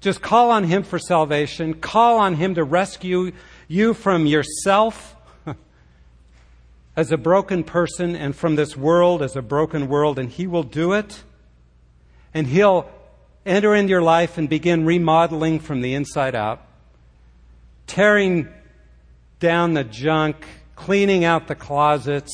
Just 0.02 0.22
call 0.22 0.52
on 0.52 0.66
Him 0.66 0.84
for 0.84 1.00
salvation. 1.00 1.76
Call 1.76 2.18
on 2.18 2.36
Him 2.36 2.56
to 2.56 2.64
rescue 2.66 3.32
you 3.68 3.94
from 3.94 4.26
yourself 4.26 5.16
as 6.96 7.12
a 7.12 7.18
broken 7.18 7.64
person 7.64 8.16
and 8.16 8.36
from 8.36 8.56
this 8.56 8.76
world 8.78 9.22
as 9.22 9.36
a 9.36 9.42
broken 9.42 9.88
world, 9.88 10.20
and 10.20 10.30
He 10.30 10.48
will 10.48 10.64
do 10.64 10.94
it. 10.94 11.24
And 12.34 12.48
He'll 12.48 12.90
enter 13.46 13.76
into 13.76 13.90
your 13.90 14.02
life 14.02 14.38
and 14.38 14.50
begin 14.50 14.86
remodeling 14.86 15.60
from 15.60 15.82
the 15.82 15.94
inside 15.94 16.36
out, 16.36 16.66
tearing 17.88 18.48
down 19.40 19.74
the 19.74 19.84
junk, 19.84 20.46
cleaning 20.76 21.26
out 21.26 21.48
the 21.48 21.56
closets, 21.56 22.34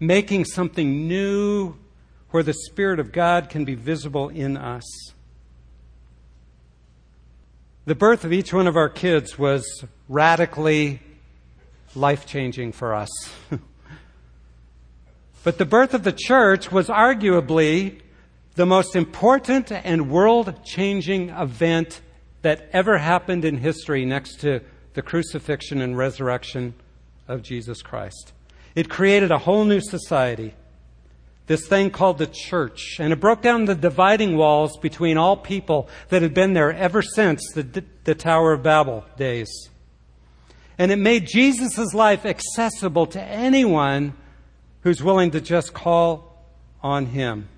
making 0.00 0.44
something 0.44 1.06
new 1.06 1.74
where 2.30 2.42
the 2.42 2.54
Spirit 2.54 3.00
of 3.00 3.12
God 3.12 3.48
can 3.48 3.64
be 3.64 3.74
visible 3.74 4.28
in 4.28 4.56
us. 4.56 4.84
The 7.88 7.94
birth 7.94 8.26
of 8.26 8.34
each 8.34 8.52
one 8.52 8.66
of 8.66 8.76
our 8.76 8.90
kids 8.90 9.38
was 9.38 9.82
radically 10.10 11.00
life 11.94 12.26
changing 12.26 12.72
for 12.72 12.94
us. 12.94 13.08
but 15.42 15.56
the 15.56 15.64
birth 15.64 15.94
of 15.94 16.02
the 16.02 16.12
church 16.12 16.70
was 16.70 16.88
arguably 16.88 18.00
the 18.56 18.66
most 18.66 18.94
important 18.94 19.72
and 19.72 20.10
world 20.10 20.66
changing 20.66 21.30
event 21.30 22.02
that 22.42 22.68
ever 22.74 22.98
happened 22.98 23.46
in 23.46 23.56
history 23.56 24.04
next 24.04 24.40
to 24.40 24.60
the 24.92 25.00
crucifixion 25.00 25.80
and 25.80 25.96
resurrection 25.96 26.74
of 27.26 27.40
Jesus 27.40 27.80
Christ. 27.80 28.34
It 28.74 28.90
created 28.90 29.30
a 29.30 29.38
whole 29.38 29.64
new 29.64 29.80
society, 29.80 30.52
this 31.48 31.66
thing 31.66 31.90
called 31.90 32.18
the 32.18 32.26
church, 32.26 32.98
and 33.00 33.12
it 33.12 33.20
broke 33.20 33.42
down 33.42 33.64
the 33.64 33.74
dividing 33.74 34.36
walls 34.36 34.76
between 34.76 35.16
all 35.16 35.36
people 35.36 35.88
that 36.10 36.22
had 36.22 36.34
been 36.34 36.52
there 36.52 36.72
ever 36.72 37.02
since 37.02 37.40
the, 37.54 37.84
the 38.04 38.14
Tower 38.14 38.52
of 38.52 38.62
Babel 38.62 39.04
days. 39.16 39.50
And 40.76 40.92
it 40.92 40.98
made 40.98 41.26
Jesus' 41.26 41.94
life 41.94 42.24
accessible 42.24 43.06
to 43.06 43.20
anyone 43.20 44.12
who's 44.82 45.02
willing 45.02 45.32
to 45.32 45.40
just 45.40 45.72
call 45.72 46.46
on 46.82 47.06
him. 47.06 47.48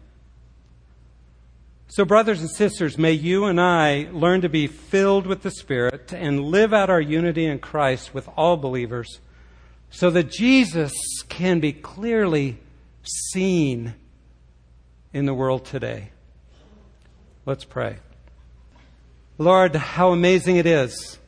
So, 1.88 2.04
brothers 2.04 2.40
and 2.40 2.48
sisters, 2.48 2.96
may 2.96 3.12
you 3.12 3.46
and 3.46 3.60
I 3.60 4.08
learn 4.12 4.42
to 4.42 4.48
be 4.48 4.68
filled 4.68 5.26
with 5.26 5.42
the 5.42 5.50
Spirit 5.50 6.12
and 6.12 6.44
live 6.44 6.72
out 6.72 6.88
our 6.88 7.00
unity 7.00 7.44
in 7.44 7.58
Christ 7.58 8.14
with 8.14 8.28
all 8.36 8.56
believers 8.56 9.18
so 9.90 10.08
that 10.10 10.30
Jesus 10.30 10.92
can 11.28 11.58
be 11.58 11.72
clearly 11.72 12.58
seen 13.10 13.94
in 15.12 15.26
the 15.26 15.34
world 15.34 15.64
today. 15.64 16.10
Let's 17.46 17.64
pray. 17.64 17.96
Lord, 19.38 19.74
how 19.74 20.12
amazing 20.12 20.56
it 20.56 20.66
is. 20.66 21.18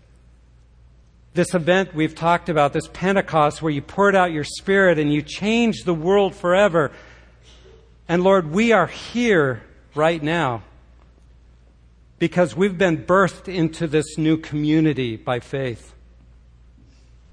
This 1.35 1.55
event 1.55 1.95
we've 1.95 2.15
talked 2.15 2.49
about, 2.51 2.75
this 2.75 2.89
Pentecost, 2.93 3.63
where 3.63 3.73
you 3.73 3.81
poured 3.81 4.15
out 4.15 4.33
your 4.33 4.45
Spirit 4.45 4.99
and 4.99 5.13
you 5.13 5.23
changed 5.23 5.87
the 5.87 5.95
world 5.95 6.35
forever. 6.35 6.93
And 8.07 8.23
Lord, 8.23 8.51
we 8.51 8.73
are 8.73 8.87
here 8.87 9.63
right 9.95 10.23
now 10.23 10.63
because 12.19 12.55
we've 12.55 12.77
been 12.77 13.05
birthed 13.05 13.53
into 13.53 13.87
this 13.87 14.19
new 14.19 14.37
community 14.37 15.17
by 15.17 15.41
faith. 15.41 15.95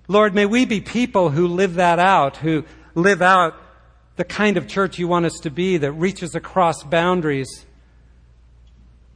Lord, 0.08 0.34
may 0.34 0.46
we 0.46 0.66
be 0.66 0.82
people 0.82 1.30
who 1.30 1.48
live 1.48 1.76
that 1.76 2.00
out, 2.00 2.38
who 2.38 2.64
live 2.96 3.22
out 3.22 3.56
the 4.20 4.26
kind 4.26 4.58
of 4.58 4.68
church 4.68 5.00
you 5.00 5.08
want 5.08 5.26
us 5.26 5.40
to 5.44 5.50
be 5.50 5.78
that 5.78 5.94
reaches 5.94 6.36
across 6.36 6.84
boundaries, 6.84 7.66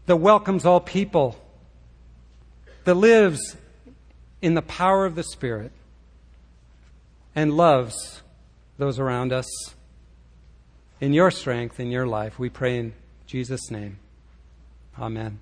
that 0.06 0.16
welcomes 0.16 0.66
all 0.66 0.80
people, 0.80 1.36
that 2.86 2.94
lives 2.94 3.58
in 4.42 4.54
the 4.54 4.62
power 4.62 5.06
of 5.06 5.16
the 5.16 5.24
Spirit 5.24 5.74
and 7.36 7.58
loves 7.58 8.22
those 8.78 8.98
around 8.98 9.34
us. 9.34 9.46
In 11.02 11.12
your 11.12 11.32
strength, 11.32 11.82
in 11.82 11.92
your 11.92 12.08
life, 12.08 12.40
we 12.40 12.50
pray 12.50 12.78
in 12.78 12.94
Jesus' 13.28 13.70
name. 13.70 14.00
Amen. 14.98 15.42